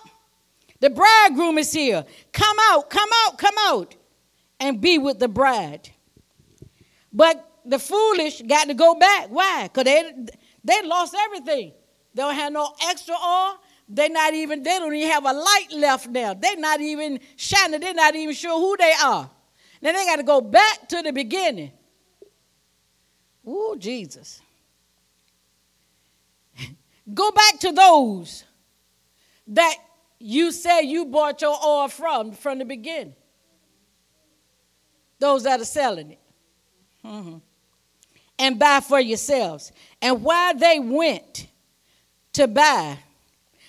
the 0.84 0.89
bridegroom 0.89 1.58
is 1.60 1.72
here. 1.72 2.04
Come 2.34 2.58
out, 2.69 2.89
come 2.89 3.08
out, 3.24 3.38
come 3.38 3.56
out 3.58 3.96
and 4.60 4.82
be 4.82 4.98
with 4.98 5.17
the 5.17 5.30
bride. 5.30 5.89
But 7.13 7.50
the 7.63 7.80
foolish 7.80 8.41
got 8.41 8.67
to 8.67 8.74
go 8.74 8.93
back. 8.93 9.30
Why? 9.30 9.69
Because 9.72 9.86
they, 9.86 10.12
they 10.62 10.86
lost 10.86 11.15
everything. 11.17 11.72
They 12.13 12.22
don't 12.22 12.36
have 12.36 12.52
no 12.52 12.74
extra 12.89 13.15
oil. 13.15 13.60
They 13.88 14.10
not 14.10 14.34
even, 14.34 14.62
they 14.62 14.78
don't 14.78 14.93
even 14.93 15.10
have 15.10 15.24
a 15.24 15.32
light 15.32 15.67
left 15.72 16.10
now. 16.10 16.34
They're 16.34 16.58
not 16.58 16.82
even 16.82 17.22
shining. 17.38 17.80
They're 17.80 17.93
not 17.93 18.13
even 18.17 18.36
sure 18.36 18.60
who 18.60 18.76
they 18.76 18.93
are. 19.02 19.32
Then 19.82 19.96
they 19.96 20.04
got 20.04 20.17
to 20.17 20.24
go 20.24 20.41
back 20.41 20.89
to 20.89 21.02
the 21.02 21.13
beginning. 21.13 21.72
Ooh, 23.48 23.78
Jesus. 23.80 24.41
go 27.13 27.32
back 27.32 27.60
to 27.60 27.72
those 27.72 28.43
that 29.48 29.78
you 30.24 30.54
say 30.54 30.84
you 30.84 31.06
bought 31.06 31.42
your 31.42 31.58
oil 31.64 31.90
from 31.90 32.32
from 32.32 32.58
the 32.60 32.66
beginning. 32.66 33.14
Those 35.20 35.44
that 35.44 35.60
are 35.60 35.66
selling 35.66 36.12
it. 36.12 36.20
Mm-hmm. 37.06 37.38
And 38.40 38.58
buy 38.58 38.80
for 38.80 39.02
yourselves. 39.02 39.74
And 40.02 40.24
while 40.24 40.56
they 40.56 40.80
went 40.80 41.48
to 42.34 42.48
buy, 42.48 42.98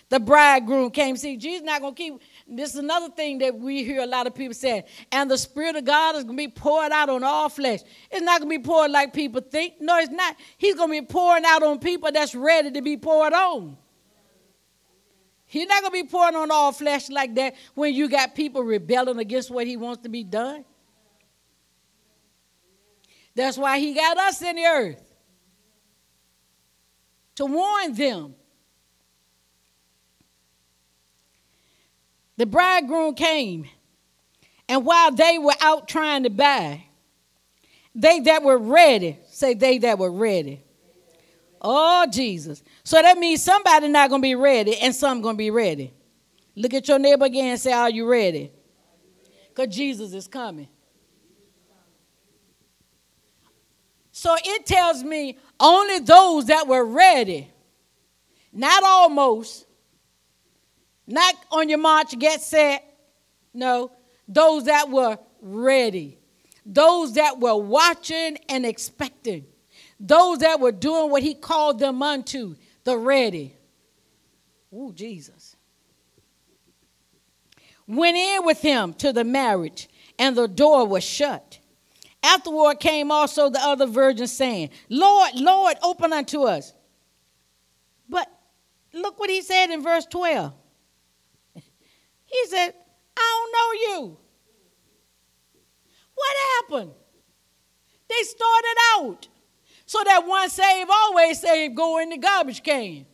the 0.08 0.20
bridegroom 0.20 0.92
came. 0.92 1.16
See, 1.16 1.36
Jesus 1.36 1.64
not 1.64 1.82
to 1.82 1.92
keep. 1.92 2.14
This 2.46 2.74
is 2.74 2.76
another 2.76 3.08
thing 3.08 3.38
that 3.38 3.58
we 3.58 3.82
hear 3.82 4.02
a 4.02 4.06
lot 4.06 4.28
of 4.28 4.34
people 4.36 4.54
say. 4.54 4.84
And 5.10 5.28
the 5.28 5.38
Spirit 5.38 5.74
of 5.74 5.84
God 5.84 6.14
is 6.14 6.24
to 6.24 6.32
be 6.32 6.46
poured 6.46 6.92
out 6.92 7.08
on 7.08 7.24
all 7.24 7.48
flesh. 7.48 7.80
It's 8.12 8.22
not 8.22 8.40
to 8.42 8.46
be 8.46 8.60
poured 8.60 8.92
like 8.92 9.12
people 9.12 9.40
think. 9.40 9.80
No, 9.80 9.98
it's 9.98 10.12
not. 10.12 10.36
He's 10.56 10.76
to 10.76 10.86
be 10.86 11.02
pouring 11.02 11.44
out 11.44 11.64
on 11.64 11.80
people 11.80 12.12
that's 12.12 12.34
ready 12.34 12.70
to 12.70 12.80
be 12.80 12.96
poured 12.96 13.32
on. 13.32 13.76
He's 15.54 15.68
not 15.68 15.82
going 15.82 15.92
to 15.92 16.02
be 16.02 16.10
pouring 16.10 16.34
on 16.34 16.50
all 16.50 16.72
flesh 16.72 17.08
like 17.08 17.36
that 17.36 17.54
when 17.76 17.94
you 17.94 18.08
got 18.08 18.34
people 18.34 18.64
rebelling 18.64 19.20
against 19.20 19.52
what 19.52 19.68
he 19.68 19.76
wants 19.76 20.02
to 20.02 20.08
be 20.08 20.24
done. 20.24 20.64
That's 23.36 23.56
why 23.56 23.78
he 23.78 23.94
got 23.94 24.16
us 24.16 24.42
in 24.42 24.56
the 24.56 24.64
earth 24.64 25.14
to 27.36 27.46
warn 27.46 27.94
them. 27.94 28.34
The 32.36 32.46
bridegroom 32.46 33.14
came, 33.14 33.66
and 34.68 34.84
while 34.84 35.12
they 35.12 35.38
were 35.38 35.54
out 35.60 35.86
trying 35.86 36.24
to 36.24 36.30
buy, 36.30 36.84
they 37.94 38.18
that 38.18 38.42
were 38.42 38.58
ready, 38.58 39.20
say 39.28 39.54
they 39.54 39.78
that 39.78 40.00
were 40.00 40.10
ready. 40.10 40.63
Oh, 41.66 42.06
Jesus. 42.10 42.62
So 42.84 43.00
that 43.00 43.16
means 43.16 43.42
somebody 43.42 43.88
not 43.88 44.10
going 44.10 44.20
to 44.20 44.26
be 44.26 44.34
ready 44.34 44.76
and 44.76 44.94
some 44.94 45.22
going 45.22 45.34
to 45.34 45.38
be 45.38 45.50
ready. 45.50 45.94
Look 46.54 46.74
at 46.74 46.86
your 46.86 46.98
neighbor 46.98 47.24
again 47.24 47.52
and 47.52 47.60
say, 47.60 47.72
Are 47.72 47.88
you 47.88 48.06
ready? 48.06 48.52
Because 49.48 49.74
Jesus 49.74 50.12
is 50.12 50.28
coming. 50.28 50.68
So 54.12 54.36
it 54.44 54.66
tells 54.66 55.02
me 55.02 55.38
only 55.58 56.00
those 56.00 56.46
that 56.46 56.68
were 56.68 56.84
ready, 56.84 57.50
not 58.52 58.84
almost, 58.84 59.66
Not 61.06 61.34
on 61.50 61.68
your 61.68 61.78
march, 61.78 62.18
get 62.18 62.40
set. 62.40 62.84
No, 63.52 63.90
those 64.26 64.64
that 64.64 64.90
were 64.90 65.18
ready. 65.40 66.18
Those 66.66 67.14
that 67.14 67.40
were 67.40 67.56
watching 67.56 68.38
and 68.48 68.64
expecting. 68.64 69.46
Those 70.00 70.38
that 70.38 70.60
were 70.60 70.72
doing 70.72 71.10
what 71.10 71.22
he 71.22 71.34
called 71.34 71.78
them 71.78 72.02
unto, 72.02 72.56
the 72.84 72.96
ready. 72.96 73.54
Ooh, 74.72 74.92
Jesus. 74.92 75.56
Went 77.86 78.16
in 78.16 78.44
with 78.44 78.60
him 78.60 78.94
to 78.94 79.12
the 79.12 79.24
marriage, 79.24 79.88
and 80.18 80.36
the 80.36 80.48
door 80.48 80.86
was 80.86 81.04
shut. 81.04 81.58
Afterward 82.22 82.80
came 82.80 83.10
also 83.10 83.50
the 83.50 83.60
other 83.60 83.86
virgins, 83.86 84.32
saying, 84.32 84.70
Lord, 84.88 85.32
Lord, 85.34 85.76
open 85.82 86.12
unto 86.12 86.44
us. 86.44 86.72
But 88.08 88.28
look 88.92 89.18
what 89.18 89.28
he 89.28 89.42
said 89.42 89.70
in 89.70 89.82
verse 89.82 90.06
12. 90.06 90.52
He 92.26 92.46
said, 92.46 92.74
I 93.16 93.46
don't 93.46 93.52
know 93.52 94.02
you. 94.02 94.16
What 96.14 96.36
happened? 96.56 96.92
They 98.08 98.22
started 98.22 98.76
out. 98.96 99.28
So 99.86 100.02
that 100.04 100.26
one 100.26 100.48
saved, 100.48 100.90
always 100.92 101.40
saved, 101.40 101.74
go 101.74 101.98
in 101.98 102.10
the 102.10 102.18
garbage 102.18 102.62
can. 102.62 103.06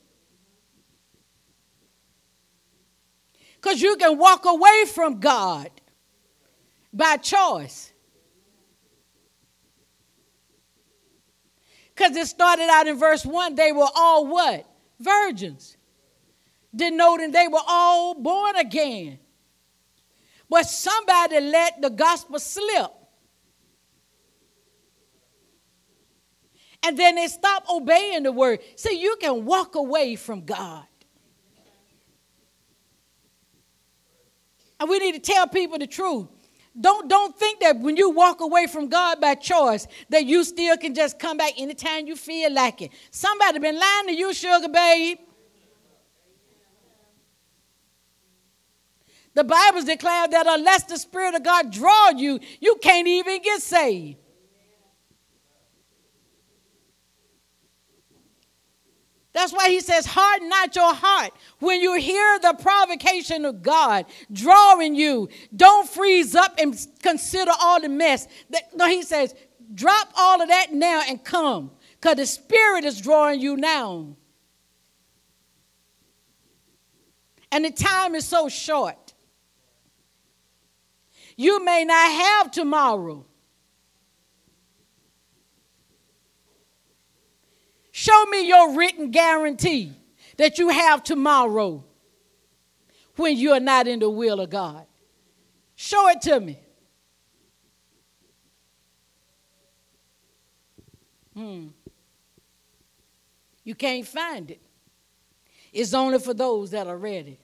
Because 3.60 3.82
you 3.82 3.96
can 3.96 4.16
walk 4.16 4.44
away 4.46 4.84
from 4.86 5.20
God 5.20 5.70
by 6.92 7.16
choice. 7.16 7.92
Because 11.94 12.16
it 12.16 12.26
started 12.26 12.68
out 12.70 12.86
in 12.86 12.98
verse 12.98 13.26
1, 13.26 13.56
they 13.56 13.72
were 13.72 13.88
all 13.94 14.26
what? 14.26 14.64
Virgins. 14.98 15.76
Denoting 16.74 17.32
they 17.32 17.48
were 17.48 17.60
all 17.66 18.14
born 18.14 18.56
again. 18.56 19.18
But 20.48 20.66
somebody 20.66 21.40
let 21.40 21.82
the 21.82 21.90
gospel 21.90 22.38
slip. 22.38 22.90
And 26.82 26.96
then 26.96 27.16
they 27.16 27.26
stop 27.26 27.64
obeying 27.70 28.22
the 28.22 28.32
word. 28.32 28.60
So 28.76 28.90
you 28.90 29.16
can 29.20 29.44
walk 29.44 29.74
away 29.74 30.16
from 30.16 30.44
God. 30.44 30.84
And 34.78 34.88
we 34.88 34.98
need 34.98 35.12
to 35.12 35.20
tell 35.20 35.46
people 35.46 35.78
the 35.78 35.86
truth. 35.86 36.26
Don't, 36.80 37.08
don't 37.08 37.36
think 37.38 37.60
that 37.60 37.78
when 37.80 37.96
you 37.96 38.10
walk 38.10 38.40
away 38.40 38.66
from 38.66 38.88
God 38.88 39.20
by 39.20 39.34
choice, 39.34 39.86
that 40.08 40.24
you 40.24 40.44
still 40.44 40.76
can 40.78 40.94
just 40.94 41.18
come 41.18 41.36
back 41.36 41.52
anytime 41.58 42.06
you 42.06 42.16
feel 42.16 42.50
like 42.52 42.80
it. 42.80 42.92
Somebody 43.10 43.58
been 43.58 43.78
lying 43.78 44.06
to 44.06 44.14
you, 44.14 44.32
sugar 44.32 44.68
babe. 44.68 45.18
The 49.34 49.44
Bible's 49.44 49.84
declared 49.84 50.30
that 50.32 50.46
unless 50.48 50.84
the 50.84 50.96
Spirit 50.96 51.34
of 51.34 51.42
God 51.42 51.70
draw 51.70 52.10
you, 52.10 52.40
you 52.60 52.76
can't 52.80 53.06
even 53.06 53.42
get 53.42 53.60
saved. 53.60 54.18
That's 59.32 59.52
why 59.52 59.68
he 59.68 59.80
says, 59.80 60.06
harden 60.06 60.48
not 60.48 60.74
your 60.74 60.92
heart. 60.92 61.32
When 61.60 61.80
you 61.80 61.94
hear 61.94 62.38
the 62.40 62.54
provocation 62.54 63.44
of 63.44 63.62
God 63.62 64.06
drawing 64.32 64.96
you, 64.96 65.28
don't 65.54 65.88
freeze 65.88 66.34
up 66.34 66.54
and 66.58 66.76
consider 67.00 67.52
all 67.60 67.80
the 67.80 67.88
mess. 67.88 68.26
No, 68.74 68.88
he 68.88 69.02
says, 69.02 69.34
drop 69.72 70.08
all 70.16 70.42
of 70.42 70.48
that 70.48 70.72
now 70.72 71.02
and 71.06 71.22
come, 71.22 71.70
because 71.92 72.16
the 72.16 72.26
Spirit 72.26 72.84
is 72.84 73.00
drawing 73.00 73.40
you 73.40 73.56
now. 73.56 74.16
And 77.52 77.64
the 77.64 77.70
time 77.70 78.16
is 78.16 78.26
so 78.26 78.48
short. 78.48 79.14
You 81.36 81.64
may 81.64 81.84
not 81.84 82.10
have 82.10 82.50
tomorrow. 82.50 83.26
Show 88.00 88.24
me 88.30 88.48
your 88.48 88.76
written 88.76 89.10
guarantee 89.10 89.92
that 90.38 90.56
you 90.58 90.70
have 90.70 91.02
tomorrow 91.02 91.84
when 93.16 93.36
you 93.36 93.52
are 93.52 93.60
not 93.60 93.86
in 93.86 93.98
the 93.98 94.08
will 94.08 94.40
of 94.40 94.48
God. 94.48 94.86
Show 95.76 96.08
it 96.08 96.22
to 96.22 96.40
me. 96.40 96.58
Hmm. 101.34 101.66
You 103.64 103.74
can't 103.74 104.08
find 104.08 104.50
it. 104.50 104.62
It's 105.70 105.92
only 105.92 106.20
for 106.20 106.32
those 106.32 106.70
that 106.70 106.86
are 106.86 106.96
ready. 106.96 107.38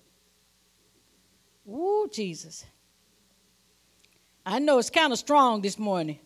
Ooh, 1.68 2.08
Jesus. 2.10 2.64
I 4.46 4.58
know 4.58 4.78
it's 4.78 4.88
kind 4.88 5.12
of 5.12 5.18
strong 5.18 5.60
this 5.60 5.78
morning. 5.78 6.18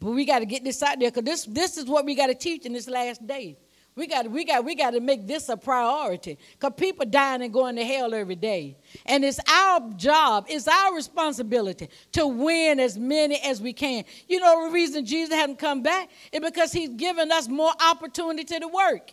But 0.00 0.12
we 0.12 0.24
got 0.24 0.38
to 0.38 0.46
get 0.46 0.64
this 0.64 0.82
out 0.82 0.98
there 0.98 1.10
because 1.10 1.24
this, 1.24 1.44
this 1.44 1.76
is 1.76 1.84
what 1.84 2.06
we 2.06 2.14
got 2.14 2.28
to 2.28 2.34
teach 2.34 2.64
in 2.64 2.72
this 2.72 2.88
last 2.88 3.24
day. 3.26 3.58
We 3.96 4.06
got 4.06 4.30
we 4.30 4.44
got 4.44 4.64
we 4.64 4.76
got 4.76 4.92
to 4.92 5.00
make 5.00 5.26
this 5.26 5.48
a 5.48 5.56
priority 5.56 6.38
because 6.52 6.72
people 6.76 7.04
dying 7.04 7.42
and 7.42 7.52
going 7.52 7.76
to 7.76 7.84
hell 7.84 8.14
every 8.14 8.36
day, 8.36 8.78
and 9.04 9.24
it's 9.24 9.40
our 9.52 9.92
job, 9.94 10.46
it's 10.48 10.68
our 10.68 10.94
responsibility 10.94 11.88
to 12.12 12.26
win 12.26 12.78
as 12.78 12.96
many 12.96 13.38
as 13.40 13.60
we 13.60 13.72
can. 13.72 14.04
You 14.28 14.40
know 14.40 14.68
the 14.68 14.72
reason 14.72 15.04
Jesus 15.04 15.34
hasn't 15.34 15.58
come 15.58 15.82
back 15.82 16.08
is 16.32 16.40
because 16.40 16.72
He's 16.72 16.90
given 16.90 17.32
us 17.32 17.48
more 17.48 17.72
opportunity 17.84 18.58
to 18.60 18.68
work. 18.68 19.12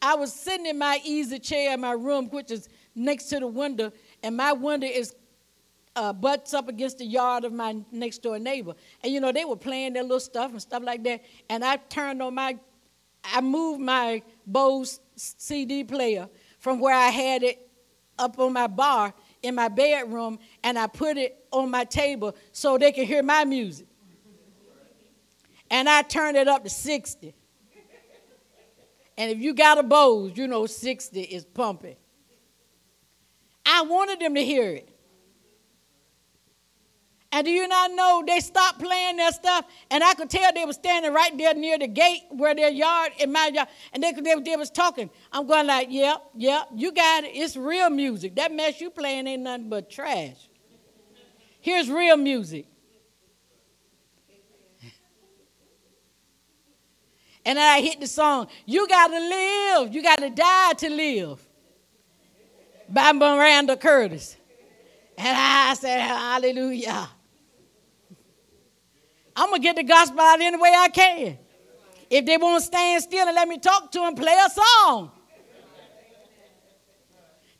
I 0.00 0.14
was 0.14 0.32
sitting 0.32 0.66
in 0.66 0.78
my 0.78 1.00
easy 1.04 1.38
chair 1.38 1.74
in 1.74 1.80
my 1.80 1.92
room, 1.92 2.30
which 2.30 2.50
is 2.50 2.68
next 2.94 3.24
to 3.26 3.40
the 3.40 3.46
window, 3.46 3.92
and 4.22 4.36
my 4.36 4.52
window 4.52 4.86
is 4.86 5.14
uh, 6.00 6.14
butts 6.14 6.54
up 6.54 6.66
against 6.66 6.96
the 6.96 7.04
yard 7.04 7.44
of 7.44 7.52
my 7.52 7.76
next 7.92 8.22
door 8.22 8.38
neighbor. 8.38 8.72
And 9.04 9.12
you 9.12 9.20
know, 9.20 9.32
they 9.32 9.44
were 9.44 9.54
playing 9.54 9.92
their 9.92 10.02
little 10.02 10.18
stuff 10.18 10.50
and 10.50 10.62
stuff 10.62 10.82
like 10.82 11.04
that. 11.04 11.22
And 11.50 11.62
I 11.62 11.76
turned 11.76 12.22
on 12.22 12.34
my, 12.34 12.56
I 13.22 13.42
moved 13.42 13.82
my 13.82 14.22
Bose 14.46 14.98
CD 15.14 15.84
player 15.84 16.26
from 16.58 16.80
where 16.80 16.94
I 16.94 17.08
had 17.08 17.42
it 17.42 17.68
up 18.18 18.38
on 18.38 18.54
my 18.54 18.66
bar 18.66 19.12
in 19.42 19.54
my 19.54 19.68
bedroom 19.68 20.38
and 20.64 20.78
I 20.78 20.86
put 20.86 21.18
it 21.18 21.44
on 21.50 21.70
my 21.70 21.84
table 21.84 22.34
so 22.50 22.78
they 22.78 22.92
could 22.92 23.06
hear 23.06 23.22
my 23.22 23.44
music. 23.44 23.86
And 25.70 25.86
I 25.86 26.00
turned 26.00 26.38
it 26.38 26.48
up 26.48 26.64
to 26.64 26.70
60. 26.70 27.34
And 29.18 29.30
if 29.30 29.38
you 29.38 29.52
got 29.52 29.76
a 29.76 29.82
Bose, 29.82 30.32
you 30.34 30.48
know 30.48 30.64
60 30.64 31.20
is 31.20 31.44
pumping. 31.44 31.96
I 33.66 33.82
wanted 33.82 34.18
them 34.20 34.34
to 34.34 34.42
hear 34.42 34.70
it. 34.70 34.89
And 37.32 37.44
do 37.44 37.50
you 37.50 37.68
not 37.68 37.92
know 37.92 38.24
they 38.26 38.40
stopped 38.40 38.80
playing 38.80 39.16
their 39.16 39.30
stuff? 39.30 39.64
And 39.90 40.02
I 40.02 40.14
could 40.14 40.28
tell 40.28 40.52
they 40.52 40.64
were 40.64 40.72
standing 40.72 41.12
right 41.12 41.36
there 41.38 41.54
near 41.54 41.78
the 41.78 41.86
gate 41.86 42.22
where 42.30 42.56
their 42.56 42.70
yard, 42.70 43.12
in 43.20 43.30
my 43.30 43.50
yard, 43.54 43.68
and 43.92 44.02
they, 44.02 44.12
they, 44.12 44.34
they 44.34 44.56
was 44.56 44.68
talking. 44.68 45.08
I'm 45.30 45.46
going 45.46 45.68
like, 45.68 45.88
yep, 45.90 46.22
yep, 46.36 46.68
you 46.74 46.92
got 46.92 47.22
it. 47.24 47.28
It's 47.28 47.56
real 47.56 47.88
music. 47.88 48.34
That 48.34 48.52
mess 48.52 48.80
you 48.80 48.90
playing 48.90 49.28
ain't 49.28 49.42
nothing 49.42 49.68
but 49.68 49.88
trash. 49.88 50.48
Here's 51.60 51.88
real 51.88 52.16
music. 52.16 52.66
And 57.44 57.58
I 57.58 57.80
hit 57.80 58.00
the 58.00 58.06
song, 58.06 58.48
You 58.66 58.88
Gotta 58.88 59.18
Live, 59.18 59.94
You 59.94 60.02
Gotta 60.02 60.30
Die 60.30 60.72
to 60.72 60.90
Live 60.90 61.46
by 62.88 63.12
Maranda 63.12 63.76
Curtis. 63.76 64.36
And 65.16 65.36
I 65.36 65.74
said, 65.74 66.00
Hallelujah. 66.00 67.08
I'm 69.36 69.50
going 69.50 69.62
to 69.62 69.66
get 69.66 69.76
the 69.76 69.82
gospel 69.82 70.20
out 70.20 70.40
any 70.40 70.56
way 70.56 70.72
I 70.76 70.88
can. 70.88 71.38
If 72.10 72.26
they 72.26 72.36
won't 72.36 72.62
stand 72.62 73.02
still 73.02 73.26
and 73.26 73.34
let 73.34 73.46
me 73.46 73.58
talk 73.58 73.90
to 73.92 74.00
them, 74.00 74.14
play 74.14 74.36
a 74.44 74.50
song. 74.50 75.12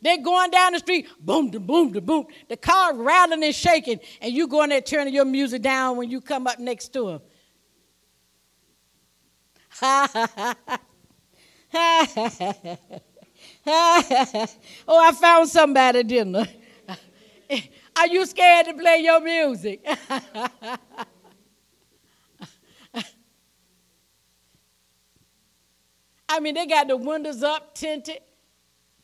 They're 0.03 0.23
going 0.23 0.51
down 0.51 0.73
the 0.73 0.79
street, 0.79 1.09
boom, 1.21 1.51
da, 1.51 1.59
boom, 1.59 1.93
da, 1.93 2.01
boom. 2.01 2.27
The 2.49 2.57
car 2.57 2.95
rattling 2.97 3.45
and 3.45 3.55
shaking, 3.55 4.01
and 4.21 4.33
you 4.33 4.47
going 4.47 4.71
there 4.71 4.81
turning 4.81 5.13
your 5.13 5.27
music 5.27 5.63
down 5.63 5.97
when 5.97 6.11
you 6.11 6.21
come 6.21 6.47
up 6.47 6.59
next 6.59 6.93
to 6.95 7.07
them. 7.07 7.21
oh, 9.83 10.57
I 14.89 15.13
found 15.13 15.49
somebody, 15.49 16.03
didn't 16.03 16.37
I? 16.37 16.49
Are 17.97 18.07
you 18.07 18.25
scared 18.27 18.67
to 18.67 18.75
play 18.75 18.99
your 18.99 19.21
music? 19.21 19.87
I 26.33 26.39
mean, 26.39 26.55
they 26.55 26.65
got 26.65 26.87
the 26.87 26.97
windows 26.97 27.43
up, 27.43 27.75
tinted, 27.75 28.21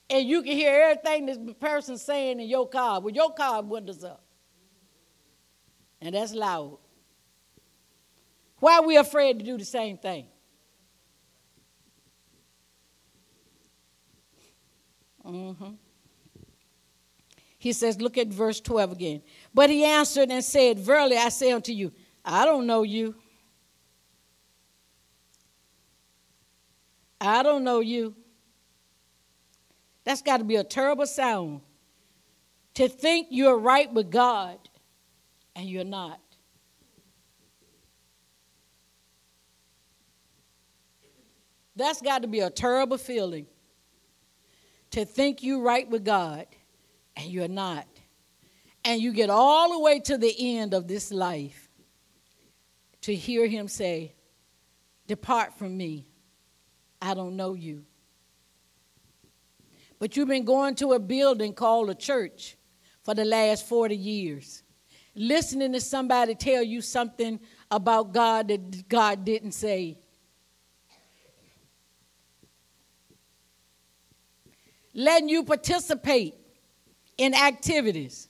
and 0.08 0.28
you 0.28 0.42
can 0.42 0.52
hear 0.52 0.80
everything 0.80 1.26
this 1.26 1.38
person's 1.58 2.00
saying 2.00 2.38
in 2.38 2.48
your 2.48 2.68
car 2.68 3.00
with 3.00 3.16
your 3.16 3.34
car 3.34 3.62
windows 3.62 4.04
up. 4.04 4.22
And 6.00 6.14
that's 6.14 6.32
loud. 6.32 6.78
Why 8.60 8.76
are 8.76 8.86
we 8.86 8.96
afraid 8.96 9.40
to 9.40 9.44
do 9.44 9.58
the 9.58 9.64
same 9.64 9.98
thing? 9.98 10.26
Mm-hmm. 15.26 15.70
He 17.58 17.72
says, 17.72 18.00
look 18.00 18.16
at 18.16 18.28
verse 18.28 18.60
12 18.60 18.92
again. 18.92 19.22
But 19.52 19.70
he 19.70 19.84
answered 19.84 20.30
and 20.30 20.44
said, 20.44 20.78
Verily 20.78 21.16
I 21.16 21.30
say 21.30 21.50
unto 21.50 21.72
you, 21.72 21.92
I 22.24 22.44
don't 22.44 22.68
know 22.68 22.84
you. 22.84 23.16
I 27.26 27.42
don't 27.42 27.64
know 27.64 27.80
you. 27.80 28.14
That's 30.04 30.22
got 30.22 30.38
to 30.38 30.44
be 30.44 30.56
a 30.56 30.64
terrible 30.64 31.06
sound 31.06 31.60
to 32.74 32.88
think 32.88 33.28
you're 33.30 33.58
right 33.58 33.92
with 33.92 34.10
God 34.10 34.58
and 35.54 35.68
you're 35.68 35.84
not. 35.84 36.20
That's 41.74 42.00
got 42.00 42.22
to 42.22 42.28
be 42.28 42.40
a 42.40 42.50
terrible 42.50 42.98
feeling 42.98 43.46
to 44.92 45.04
think 45.04 45.42
you're 45.42 45.60
right 45.60 45.88
with 45.88 46.04
God 46.04 46.46
and 47.16 47.26
you're 47.30 47.48
not. 47.48 47.86
And 48.84 49.00
you 49.00 49.12
get 49.12 49.30
all 49.30 49.72
the 49.72 49.80
way 49.80 50.00
to 50.00 50.16
the 50.16 50.58
end 50.58 50.72
of 50.72 50.86
this 50.86 51.10
life 51.10 51.68
to 53.02 53.14
hear 53.14 53.46
him 53.46 53.68
say, 53.68 54.12
Depart 55.06 55.54
from 55.58 55.76
me. 55.76 56.06
I 57.00 57.14
don't 57.14 57.36
know 57.36 57.54
you. 57.54 57.84
But 59.98 60.16
you've 60.16 60.28
been 60.28 60.44
going 60.44 60.74
to 60.76 60.92
a 60.92 60.98
building 60.98 61.54
called 61.54 61.90
a 61.90 61.94
church 61.94 62.56
for 63.02 63.14
the 63.14 63.24
last 63.24 63.68
40 63.68 63.96
years, 63.96 64.62
listening 65.14 65.72
to 65.72 65.80
somebody 65.80 66.34
tell 66.34 66.62
you 66.62 66.80
something 66.80 67.38
about 67.70 68.12
God 68.12 68.48
that 68.48 68.88
God 68.88 69.24
didn't 69.24 69.52
say. 69.52 69.98
Letting 74.92 75.28
you 75.28 75.44
participate 75.44 76.34
in 77.16 77.34
activities, 77.34 78.28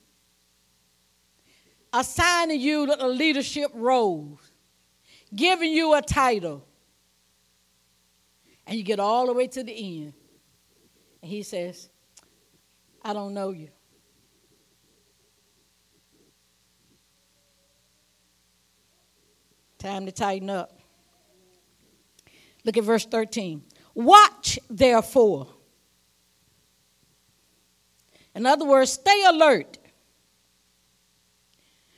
assigning 1.91 2.59
you 2.59 2.93
a 2.99 3.07
leadership 3.07 3.71
role, 3.73 4.39
giving 5.33 5.71
you 5.71 5.95
a 5.95 6.01
title, 6.01 6.66
and 8.67 8.77
you 8.77 8.83
get 8.83 8.99
all 8.99 9.25
the 9.25 9.33
way 9.33 9.47
to 9.47 9.63
the 9.63 9.71
end. 9.71 10.13
And 11.21 11.31
he 11.31 11.41
says, 11.41 11.89
I 13.01 13.13
don't 13.13 13.33
know 13.33 13.51
you. 13.51 13.69
Time 19.79 20.05
to 20.05 20.11
tighten 20.11 20.49
up. 20.49 20.77
Look 22.65 22.77
at 22.77 22.83
verse 22.83 23.05
13. 23.05 23.63
Watch, 23.95 24.59
therefore. 24.69 25.47
In 28.35 28.45
other 28.45 28.65
words, 28.65 28.91
stay 28.91 29.23
alert. 29.25 29.76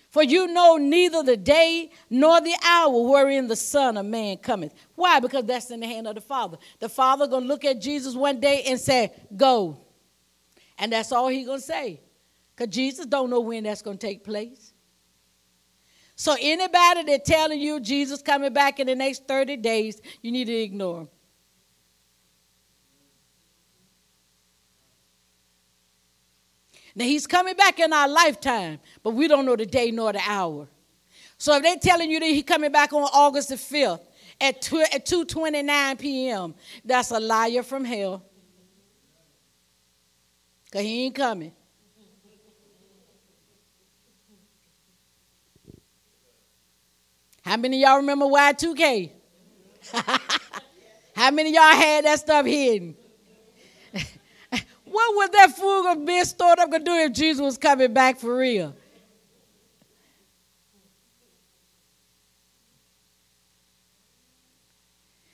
For 0.09 0.23
you 0.23 0.47
know 0.47 0.77
neither 0.77 1.21
the 1.21 1.37
day 1.37 1.91
nor 2.09 2.41
the 2.41 2.55
hour 2.63 3.07
wherein 3.07 3.47
the 3.47 3.55
Son 3.55 3.95
of 3.95 4.07
Man 4.07 4.37
cometh. 4.37 4.73
Why? 4.95 5.19
Because 5.19 5.45
that's 5.45 5.69
in 5.69 5.81
the 5.81 5.87
hand 5.87 6.07
of 6.07 6.15
the 6.15 6.21
Father. 6.21 6.57
The 6.79 6.89
Father 6.89 7.27
gonna 7.27 7.45
look 7.45 7.63
at 7.63 7.79
Jesus 7.79 8.15
one 8.15 8.39
day 8.39 8.63
and 8.63 8.79
say, 8.79 9.13
"Go," 9.37 9.77
and 10.79 10.91
that's 10.91 11.11
all 11.11 11.27
he 11.27 11.43
gonna 11.43 11.61
say, 11.61 12.01
because 12.55 12.73
Jesus 12.73 13.05
don't 13.05 13.29
know 13.29 13.39
when 13.39 13.65
that's 13.65 13.83
gonna 13.83 13.97
take 13.97 14.23
place. 14.23 14.73
So 16.15 16.35
anybody 16.39 17.03
that 17.03 17.23
telling 17.23 17.61
you 17.61 17.79
Jesus 17.79 18.21
coming 18.21 18.51
back 18.51 18.79
in 18.79 18.87
the 18.87 18.95
next 18.95 19.27
thirty 19.27 19.57
days, 19.57 20.01
you 20.21 20.31
need 20.31 20.45
to 20.45 20.53
ignore 20.53 21.01
him. 21.01 21.09
Now 26.99 27.05
he's 27.05 27.25
coming 27.25 27.55
back 27.55 27.79
in 27.79 27.93
our 27.93 28.09
lifetime, 28.09 28.77
but 29.01 29.11
we 29.11 29.29
don't 29.29 29.45
know 29.45 29.55
the 29.55 29.65
day 29.65 29.89
nor 29.89 30.11
the 30.11 30.19
hour. 30.27 30.67
So 31.37 31.55
if 31.55 31.63
they're 31.63 31.77
telling 31.77 32.11
you 32.11 32.19
that 32.19 32.25
he's 32.25 32.43
coming 32.43 32.73
back 32.73 32.91
on 32.91 33.03
August 33.03 33.47
the 33.47 33.55
5th 33.55 34.01
at 34.41 34.61
2, 34.61 34.81
at 34.93 35.05
2.29 35.05 35.97
p.m., 35.97 36.53
that's 36.83 37.11
a 37.11 37.19
liar 37.21 37.63
from 37.63 37.85
hell. 37.85 38.21
Because 40.65 40.81
he 40.81 41.05
ain't 41.05 41.15
coming. 41.15 41.53
How 47.41 47.55
many 47.55 47.81
y'all 47.81 47.95
remember 47.95 48.25
Y2K? 48.25 49.11
How 51.15 51.31
many 51.31 51.53
y'all 51.53 51.63
had 51.63 52.03
that 52.03 52.19
stuff 52.19 52.45
hidden? 52.45 52.97
What 54.99 55.15
was 55.15 55.29
that 55.29 55.55
fool 55.55 55.83
gonna 55.83 56.05
be 56.05 56.21
stored 56.25 56.59
up 56.59 56.69
gonna 56.69 56.83
do 56.83 56.91
if 56.91 57.13
Jesus 57.13 57.39
was 57.41 57.57
coming 57.57 57.93
back 57.93 58.19
for 58.19 58.35
real? 58.35 58.75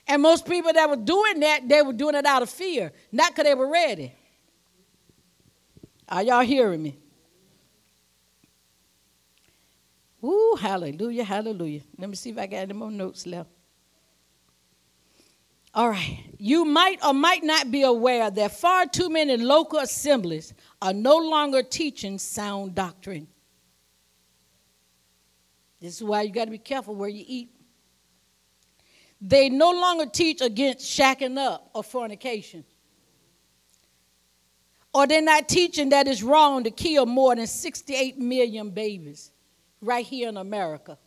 And 0.08 0.22
most 0.22 0.48
people 0.48 0.72
that 0.72 0.88
were 0.88 0.96
doing 0.96 1.40
that, 1.40 1.68
they 1.68 1.82
were 1.82 1.94
doing 1.94 2.14
it 2.14 2.28
out 2.28 2.44
of 2.44 2.50
fear, 2.52 2.94
not 3.12 3.32
because 3.32 3.46
they 3.46 3.56
were 3.56 3.68
ready. 3.68 4.14
Are 6.08 6.22
y'all 6.22 6.42
hearing 6.42 6.84
me? 6.84 7.00
Ooh, 10.24 10.58
hallelujah, 10.62 11.24
hallelujah. 11.24 11.82
Let 11.98 12.12
me 12.12 12.16
see 12.16 12.30
if 12.30 12.38
I 12.38 12.46
got 12.46 12.58
any 12.58 12.74
more 12.74 12.92
notes 12.92 13.26
left. 13.26 13.50
All 15.76 15.90
right. 15.90 16.24
You 16.38 16.64
might 16.64 17.04
or 17.04 17.14
might 17.14 17.44
not 17.44 17.70
be 17.70 17.84
aware 17.84 18.32
that 18.32 18.58
far 18.58 18.86
too 18.86 19.10
many 19.10 19.36
local 19.36 19.80
assemblies 19.80 20.54
are 20.82 20.94
no 20.94 21.18
longer 21.18 21.62
teaching 21.62 22.18
sound 22.18 22.76
doctrine. 22.76 23.28
This 25.82 25.98
is 25.98 26.04
why 26.04 26.22
you 26.22 26.32
got 26.32 26.46
to 26.46 26.52
be 26.52 26.58
careful 26.58 26.96
where 26.96 27.10
you 27.10 27.26
eat. 27.28 27.50
They 29.20 29.50
no 29.50 29.72
longer 29.72 30.06
teach 30.06 30.42
against 30.42 30.86
shacking 30.86 31.38
up 31.38 31.70
or 31.74 31.84
fornication. 31.84 32.64
Or 34.94 35.06
they're 35.08 35.22
not 35.22 35.50
teaching 35.50 35.90
that 35.90 36.08
it's 36.08 36.24
wrong 36.24 36.64
to 36.64 36.72
kill 36.72 37.06
more 37.06 37.36
than 37.36 37.48
68 37.48 38.18
million 38.18 38.70
babies 38.70 39.32
right 39.82 40.06
here 40.06 40.30
in 40.30 40.38
America. 40.38 40.98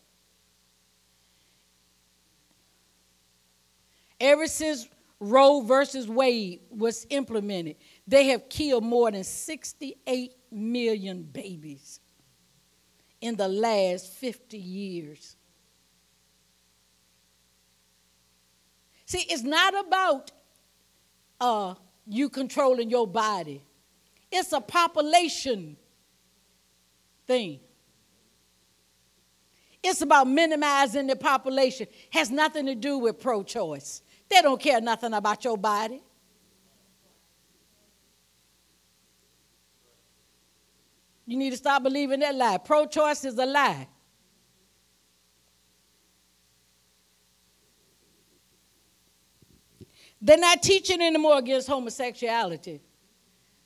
Ever 4.20 4.46
since 4.46 4.88
Roe 5.20 5.60
versus 5.62 6.08
Wade 6.08 6.60
was 6.70 7.06
implemented, 7.10 7.76
they 8.06 8.28
have 8.28 8.48
killed 8.48 8.84
more 8.84 9.10
than 9.10 9.24
68 9.24 10.32
million 10.50 11.22
babies 11.22 12.00
in 13.20 13.36
the 13.36 13.48
last 13.48 14.12
50 14.14 14.58
years. 14.58 15.36
See, 19.06 19.24
it's 19.28 19.42
not 19.42 19.86
about 19.86 20.30
uh, 21.40 21.74
you 22.06 22.28
controlling 22.28 22.90
your 22.90 23.06
body, 23.06 23.62
it's 24.30 24.52
a 24.52 24.60
population 24.60 25.76
thing. 27.26 27.60
It's 29.82 30.02
about 30.02 30.26
minimizing 30.26 31.06
the 31.06 31.14
population. 31.14 31.86
Has 32.10 32.30
nothing 32.30 32.66
to 32.66 32.74
do 32.74 32.98
with 32.98 33.20
pro-choice. 33.20 34.02
They 34.28 34.42
don't 34.42 34.60
care 34.60 34.80
nothing 34.80 35.14
about 35.14 35.44
your 35.44 35.56
body. 35.56 36.02
You 41.26 41.36
need 41.36 41.50
to 41.50 41.56
stop 41.56 41.82
believing 41.82 42.20
that 42.20 42.34
lie. 42.34 42.58
Pro 42.58 42.86
choice 42.86 43.24
is 43.24 43.36
a 43.36 43.44
lie. 43.44 43.86
They're 50.20 50.38
not 50.38 50.62
teaching 50.62 51.00
anymore 51.00 51.38
against 51.38 51.68
homosexuality. 51.68 52.80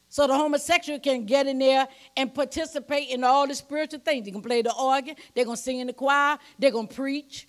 So 0.09 0.27
the 0.27 0.37
homosexual 0.37 0.99
can 0.99 1.25
get 1.25 1.47
in 1.47 1.59
there 1.59 1.89
and 2.17 2.35
participate 2.35 3.09
in 3.09 3.25
all 3.25 3.47
the 3.47 3.55
spiritual 3.55 4.01
things. 4.01 4.27
They 4.27 4.31
can 4.31 4.43
play 4.43 4.61
the 4.61 4.75
organ, 4.75 5.15
they're 5.35 5.47
going 5.47 5.57
to 5.57 5.63
sing 5.63 5.79
in 5.79 5.87
the 5.87 5.95
choir, 5.95 6.39
they're 6.59 6.71
going 6.71 6.89
to 6.89 6.95
preach. 6.95 7.49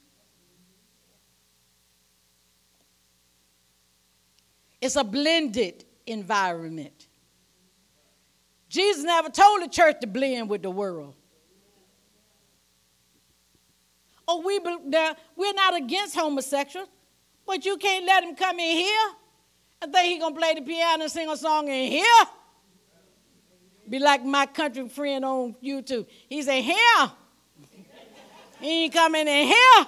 It's 4.83 4.97
a 4.97 5.03
blended 5.05 5.85
environment. 6.05 7.07
Jesus 8.67 9.01
never 9.01 9.29
told 9.29 9.61
the 9.61 9.69
church 9.69 10.01
to 10.01 10.07
blend 10.07 10.49
with 10.49 10.61
the 10.61 10.69
world. 10.69 11.15
Oh, 14.27 14.41
we, 14.45 14.59
we're 14.59 15.53
not 15.53 15.77
against 15.77 16.15
homosexuals, 16.15 16.89
but 17.47 17.63
you 17.63 17.77
can't 17.77 18.05
let 18.05 18.25
him 18.25 18.35
come 18.35 18.59
in 18.59 18.75
here 18.75 19.09
and 19.81 19.93
think 19.93 20.05
he's 20.05 20.19
going 20.19 20.33
to 20.33 20.39
play 20.39 20.53
the 20.53 20.61
piano 20.61 21.03
and 21.03 21.11
sing 21.11 21.29
a 21.29 21.37
song 21.37 21.69
in 21.69 21.89
here. 21.89 22.25
Be 23.89 23.99
like 23.99 24.25
my 24.25 24.47
country 24.47 24.89
friend 24.89 25.23
on 25.23 25.55
YouTube. 25.63 26.07
He's 26.27 26.49
in 26.49 26.61
here. 26.61 27.11
He 28.59 28.83
ain't 28.83 28.93
coming 28.93 29.29
in 29.29 29.47
here. 29.47 29.87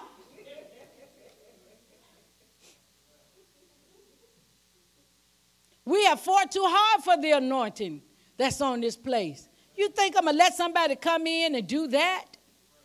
We 5.85 6.03
have 6.05 6.19
fought 6.19 6.51
too 6.51 6.65
hard 6.65 7.03
for 7.03 7.21
the 7.21 7.31
anointing 7.31 8.01
that's 8.37 8.59
on 8.59 8.81
this 8.81 8.97
place. 8.97 9.47
You 9.75 9.89
think 9.89 10.15
I'm 10.17 10.23
going 10.23 10.35
to 10.35 10.39
let 10.39 10.55
somebody 10.55 10.95
come 10.95 11.27
in 11.27 11.55
and 11.55 11.67
do 11.67 11.87
that 11.87 12.25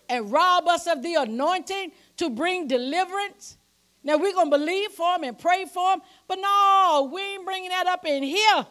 and 0.08 0.30
rob 0.30 0.68
us 0.68 0.86
of 0.86 1.02
the 1.02 1.14
anointing 1.14 1.92
to 2.18 2.30
bring 2.30 2.68
deliverance? 2.68 3.56
Now 4.02 4.16
we're 4.16 4.34
going 4.34 4.50
to 4.50 4.58
believe 4.58 4.90
for 4.90 5.14
them 5.14 5.24
and 5.24 5.38
pray 5.38 5.64
for 5.66 5.92
them, 5.92 6.02
but 6.26 6.38
no, 6.40 7.10
we 7.12 7.20
ain't 7.20 7.44
bringing 7.44 7.70
that 7.70 7.86
up 7.86 8.04
in 8.06 8.22
here. 8.22 8.66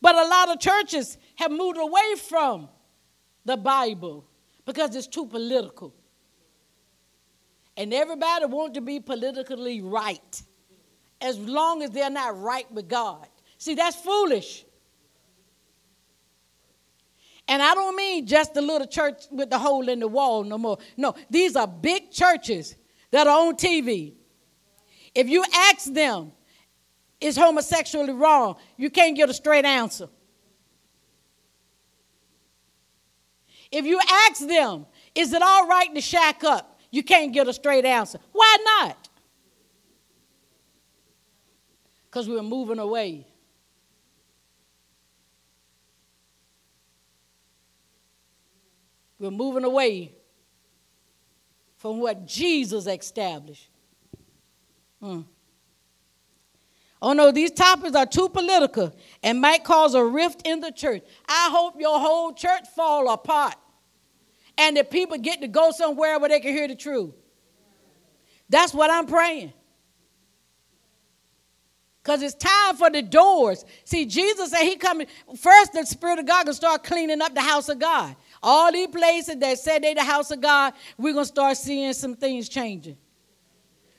But 0.00 0.14
a 0.14 0.28
lot 0.28 0.48
of 0.50 0.60
churches 0.60 1.18
have 1.36 1.50
moved 1.50 1.78
away 1.78 2.14
from 2.28 2.68
the 3.44 3.56
Bible 3.56 4.24
because 4.64 4.94
it's 4.94 5.06
too 5.08 5.26
political. 5.26 5.94
And 7.78 7.94
everybody 7.94 8.44
wants 8.46 8.74
to 8.74 8.80
be 8.80 8.98
politically 8.98 9.80
right 9.80 10.42
as 11.20 11.38
long 11.38 11.84
as 11.84 11.90
they're 11.90 12.10
not 12.10 12.38
right 12.40 12.70
with 12.72 12.88
God. 12.88 13.26
See, 13.56 13.76
that's 13.76 13.94
foolish. 13.94 14.64
And 17.46 17.62
I 17.62 17.74
don't 17.74 17.94
mean 17.94 18.26
just 18.26 18.52
the 18.52 18.60
little 18.60 18.86
church 18.86 19.22
with 19.30 19.48
the 19.48 19.58
hole 19.60 19.88
in 19.88 20.00
the 20.00 20.08
wall 20.08 20.42
no 20.42 20.58
more. 20.58 20.78
No, 20.96 21.14
these 21.30 21.54
are 21.54 21.68
big 21.68 22.10
churches 22.10 22.74
that 23.12 23.28
are 23.28 23.46
on 23.46 23.54
TV. 23.54 24.14
If 25.14 25.28
you 25.28 25.44
ask 25.54 25.84
them, 25.84 26.32
is 27.20 27.36
homosexuality 27.36 28.12
wrong? 28.12 28.56
You 28.76 28.90
can't 28.90 29.16
get 29.16 29.30
a 29.30 29.34
straight 29.34 29.64
answer. 29.64 30.08
If 33.70 33.86
you 33.86 34.00
ask 34.26 34.46
them, 34.46 34.86
is 35.14 35.32
it 35.32 35.42
all 35.42 35.68
right 35.68 35.94
to 35.94 36.00
shack 36.00 36.42
up? 36.42 36.77
You 36.90 37.02
can't 37.02 37.32
get 37.32 37.48
a 37.48 37.52
straight 37.52 37.84
answer. 37.84 38.18
Why 38.32 38.56
not? 38.64 39.08
Because 42.06 42.28
we're 42.28 42.42
moving 42.42 42.78
away. 42.78 43.26
We're 49.18 49.30
moving 49.30 49.64
away 49.64 50.12
from 51.76 52.00
what 52.00 52.26
Jesus 52.26 52.86
established. 52.86 53.68
Hmm. 55.00 55.22
Oh 57.00 57.12
no, 57.12 57.30
these 57.30 57.50
topics 57.52 57.94
are 57.94 58.06
too 58.06 58.28
political 58.28 58.92
and 59.22 59.40
might 59.40 59.62
cause 59.62 59.94
a 59.94 60.04
rift 60.04 60.46
in 60.46 60.60
the 60.60 60.72
church. 60.72 61.02
I 61.28 61.48
hope 61.52 61.74
your 61.78 61.98
whole 62.00 62.32
church 62.32 62.66
fall 62.74 63.12
apart 63.12 63.54
and 64.58 64.76
that 64.76 64.90
people 64.90 65.16
get 65.16 65.40
to 65.40 65.48
go 65.48 65.70
somewhere 65.70 66.18
where 66.18 66.28
they 66.28 66.40
can 66.40 66.52
hear 66.52 66.68
the 66.68 66.74
truth. 66.74 67.14
That's 68.50 68.74
what 68.74 68.90
I'm 68.90 69.06
praying. 69.06 69.52
Because 72.02 72.22
it's 72.22 72.34
time 72.34 72.76
for 72.76 72.90
the 72.90 73.02
doors. 73.02 73.64
See, 73.84 74.06
Jesus 74.06 74.50
said 74.50 74.62
he 74.62 74.76
coming. 74.76 75.06
First, 75.38 75.74
the 75.74 75.84
Spirit 75.84 76.18
of 76.18 76.26
God 76.26 76.46
gonna 76.46 76.54
start 76.54 76.82
cleaning 76.82 77.20
up 77.20 77.34
the 77.34 77.42
house 77.42 77.68
of 77.68 77.78
God. 77.78 78.16
All 78.42 78.72
these 78.72 78.88
places 78.88 79.36
that 79.36 79.58
said 79.58 79.82
they 79.82 79.94
the 79.94 80.02
house 80.02 80.30
of 80.30 80.40
God, 80.40 80.72
we're 80.96 81.12
gonna 81.12 81.26
start 81.26 81.56
seeing 81.56 81.92
some 81.92 82.16
things 82.16 82.48
changing 82.48 82.96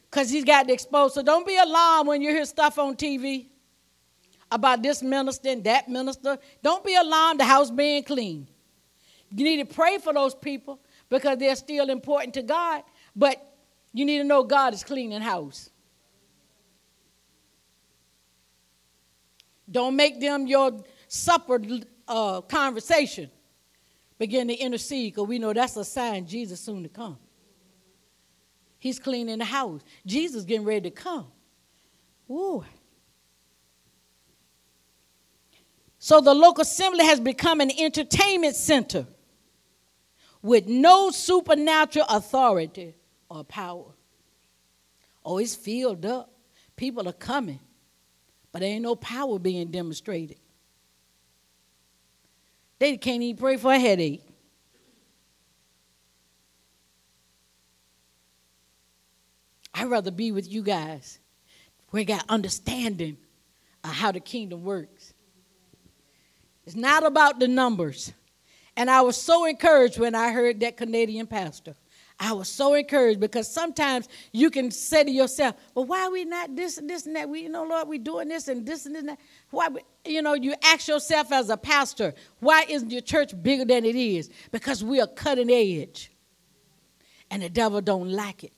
because 0.10 0.30
he's 0.30 0.44
got 0.44 0.68
to 0.68 0.74
expose. 0.74 1.14
So 1.14 1.22
don't 1.22 1.46
be 1.46 1.58
alarmed 1.58 2.08
when 2.08 2.22
you 2.22 2.32
hear 2.32 2.46
stuff 2.46 2.80
on 2.80 2.96
TV 2.96 3.48
about 4.52 4.82
this 4.82 5.04
minister 5.04 5.50
and 5.50 5.64
that 5.66 5.88
minister. 5.88 6.38
Don't 6.64 6.84
be 6.84 6.96
alarmed 6.96 7.40
the 7.40 7.46
house 7.46 7.70
being 7.70 8.04
clean. 8.04 8.48
You 9.32 9.44
need 9.44 9.58
to 9.58 9.74
pray 9.74 9.98
for 9.98 10.14
those 10.14 10.34
people 10.34 10.80
because 11.10 11.38
they're 11.38 11.56
still 11.56 11.90
important 11.90 12.34
to 12.36 12.42
God, 12.42 12.84
but 13.16 13.46
you 13.94 14.06
need 14.06 14.20
to 14.20 14.24
know 14.24 14.44
God 14.44 14.74
is 14.74 14.84
cleaning 14.84 15.22
house. 15.22 15.70
Don't 19.70 19.96
make 19.96 20.20
them 20.20 20.48
your 20.48 20.84
supper 21.08 21.62
uh, 22.08 22.42
conversation. 22.42 23.30
Begin 24.18 24.48
to 24.48 24.54
intercede 24.54 25.14
because 25.14 25.28
we 25.28 25.40
know 25.40 25.54
that's 25.54 25.78
a 25.78 25.86
sign 25.86 26.26
Jesus 26.26 26.60
soon 26.60 26.84
to 26.84 26.90
come. 26.90 27.18
He's 28.80 29.00
cleaning 29.00 29.38
the 29.38 29.46
house. 29.46 29.82
Jesus 30.06 30.44
getting 30.44 30.66
ready 30.66 30.90
to 30.90 30.96
come. 30.96 31.28
Ooh. 32.30 32.64
So 36.00 36.22
the 36.22 36.34
local 36.34 36.62
assembly 36.62 37.06
has 37.06 37.20
become 37.20 37.60
an 37.60 37.72
entertainment 37.78 38.56
center 38.56 39.06
with 40.42 40.68
no 40.68 41.12
supernatural 41.12 42.06
authority 42.10 42.96
or 43.30 43.44
power. 43.44 43.86
Oh, 45.26 45.38
it's 45.38 45.56
filled 45.56 46.06
up. 46.06 46.32
People 46.76 47.08
are 47.10 47.14
coming, 47.14 47.60
but 48.52 48.60
there 48.60 48.70
ain't 48.70 48.84
no 48.84 48.96
power 48.96 49.38
being 49.38 49.70
demonstrated. 49.70 50.38
They 52.80 52.96
can't 52.98 53.22
even 53.22 53.38
pray 53.38 53.58
for 53.58 53.74
a 53.74 53.80
headache. 53.80 54.24
I'd 59.74 59.90
rather 59.90 60.12
be 60.12 60.32
with 60.32 60.52
you 60.52 60.62
guys. 60.62 61.20
We 61.92 62.06
got 62.06 62.24
understanding 62.30 63.18
of 63.84 63.92
how 63.92 64.12
the 64.12 64.20
kingdom 64.20 64.64
works. 64.64 65.14
It's 66.66 66.76
not 66.76 67.06
about 67.06 67.40
the 67.40 67.48
numbers. 67.48 68.14
And 68.80 68.90
I 68.90 69.02
was 69.02 69.22
so 69.22 69.44
encouraged 69.44 70.00
when 70.00 70.16
I 70.16 70.32
heard 70.32 70.62
that 70.62 70.78
Canadian 70.78 71.28
pastor. 71.28 71.76
I 72.18 72.32
was 72.32 72.48
so 72.48 72.76
encouraged 72.76 73.20
because 73.20 73.46
sometimes 73.52 74.08
you 74.32 74.50
can 74.50 74.72
say 74.72 75.04
to 75.04 75.12
yourself, 75.12 75.56
well, 75.76 75.84
why 75.84 76.04
are 76.04 76.12
we 76.12 76.24
not 76.24 76.56
this 76.56 76.78
and 76.78 76.90
this 76.90 77.06
and 77.06 77.14
that? 77.18 77.28
We, 77.28 77.42
you 77.42 77.50
know, 77.50 77.66
Lord, 77.66 77.90
we're 77.90 78.00
doing 78.00 78.30
this 78.30 78.48
and 78.48 78.66
this 78.66 78.86
and 78.86 78.96
this 78.96 79.02
and 79.02 79.10
that. 79.10 79.20
Why, 79.50 79.68
you 80.06 80.22
know, 80.22 80.34
you 80.34 80.56
ask 80.64 80.88
yourself 80.88 81.34
as 81.34 81.50
a 81.50 81.58
pastor, 81.58 82.14
why 82.40 82.68
isn't 82.70 82.90
your 82.90 83.02
church 83.02 83.34
bigger 83.44 83.66
than 83.66 83.84
it 83.84 83.98
is? 83.98 84.30
Because 84.50 84.82
we 84.82 85.02
are 85.02 85.08
cutting 85.08 85.52
edge. 85.52 86.10
And 87.30 87.44
the 87.44 87.50
devil 87.50 87.82
don't 87.82 88.10
like 88.10 88.46
it. 88.46 88.54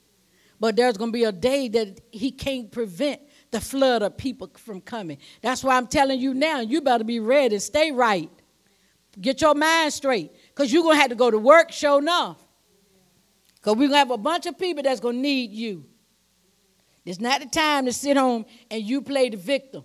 But 0.59 0.75
there's 0.75 0.97
going 0.97 1.09
to 1.11 1.17
be 1.17 1.23
a 1.23 1.31
day 1.31 1.67
that 1.69 1.99
he 2.11 2.29
can't 2.29 2.71
prevent 2.71 3.21
the 3.49 3.59
flood 3.59 4.03
of 4.03 4.17
people 4.17 4.51
from 4.55 4.81
coming. 4.81 5.17
That's 5.41 5.63
why 5.63 5.77
I'm 5.77 5.87
telling 5.87 6.19
you 6.19 6.35
now, 6.35 6.59
you 6.59 6.81
better 6.81 7.03
be 7.03 7.19
ready. 7.19 7.57
Stay 7.57 7.91
right. 7.91 8.29
Get 9.19 9.41
your 9.41 9.55
mind 9.55 9.93
straight. 9.93 10.31
Because 10.49 10.71
you're 10.71 10.83
going 10.83 10.95
to 10.95 11.01
have 11.01 11.09
to 11.09 11.15
go 11.15 11.31
to 11.31 11.37
work, 11.37 11.71
show 11.71 11.97
enough. 11.97 12.37
Because 13.55 13.75
we're 13.75 13.89
going 13.89 13.91
to 13.91 13.97
have 13.97 14.11
a 14.11 14.17
bunch 14.17 14.45
of 14.45 14.57
people 14.57 14.83
that's 14.83 14.99
going 14.99 15.15
to 15.15 15.21
need 15.21 15.51
you. 15.51 15.85
It's 17.03 17.19
not 17.19 17.41
the 17.41 17.47
time 17.47 17.85
to 17.85 17.93
sit 17.93 18.15
home 18.15 18.45
and 18.69 18.81
you 18.83 19.01
play 19.01 19.29
the 19.29 19.37
victim. 19.37 19.83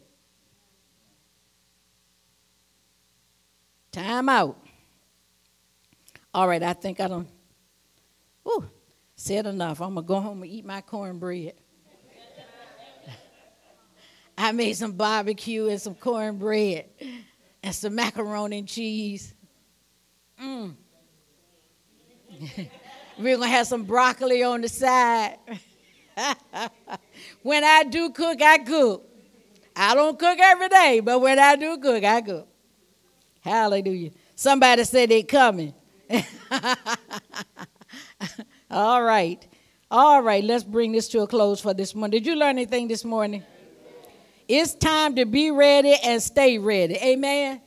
Time 3.90 4.28
out. 4.28 4.58
All 6.34 6.46
right, 6.46 6.62
I 6.62 6.74
think 6.74 7.00
I 7.00 7.08
don't. 7.08 7.28
Ooh, 8.46 8.68
Said 9.16 9.46
enough. 9.46 9.80
I'm 9.80 9.94
going 9.94 10.04
to 10.04 10.08
go 10.08 10.20
home 10.20 10.42
and 10.42 10.52
eat 10.52 10.66
my 10.66 10.82
cornbread. 10.82 11.54
I 14.38 14.52
made 14.52 14.74
some 14.74 14.92
barbecue 14.92 15.68
and 15.68 15.80
some 15.80 15.94
cornbread 15.94 16.84
and 17.66 17.74
some 17.74 17.96
macaroni 17.96 18.58
and 18.60 18.68
cheese. 18.68 19.34
Mm. 20.40 20.74
We're 23.18 23.36
going 23.36 23.48
to 23.48 23.54
have 23.56 23.66
some 23.66 23.82
broccoli 23.82 24.44
on 24.44 24.60
the 24.60 24.68
side. 24.68 25.36
when 27.42 27.64
I 27.64 27.82
do 27.82 28.10
cook, 28.10 28.40
I 28.40 28.58
cook. 28.58 29.04
I 29.74 29.96
don't 29.96 30.16
cook 30.16 30.38
every 30.40 30.68
day, 30.68 31.00
but 31.00 31.18
when 31.18 31.40
I 31.40 31.56
do 31.56 31.76
cook, 31.78 32.04
I 32.04 32.20
cook. 32.20 32.46
Hallelujah. 33.40 34.12
Somebody 34.36 34.84
said 34.84 35.10
they're 35.10 35.24
coming. 35.24 35.74
All 38.70 39.02
right. 39.02 39.44
All 39.90 40.22
right, 40.22 40.44
let's 40.44 40.62
bring 40.62 40.92
this 40.92 41.08
to 41.08 41.22
a 41.22 41.26
close 41.26 41.60
for 41.60 41.74
this 41.74 41.96
morning. 41.96 42.20
Did 42.20 42.26
you 42.26 42.36
learn 42.36 42.50
anything 42.50 42.86
this 42.86 43.04
morning? 43.04 43.42
It's 44.48 44.74
time 44.74 45.16
to 45.16 45.24
be 45.24 45.50
ready 45.50 45.96
and 46.04 46.22
stay 46.22 46.58
ready. 46.58 46.94
Amen. 46.96 47.60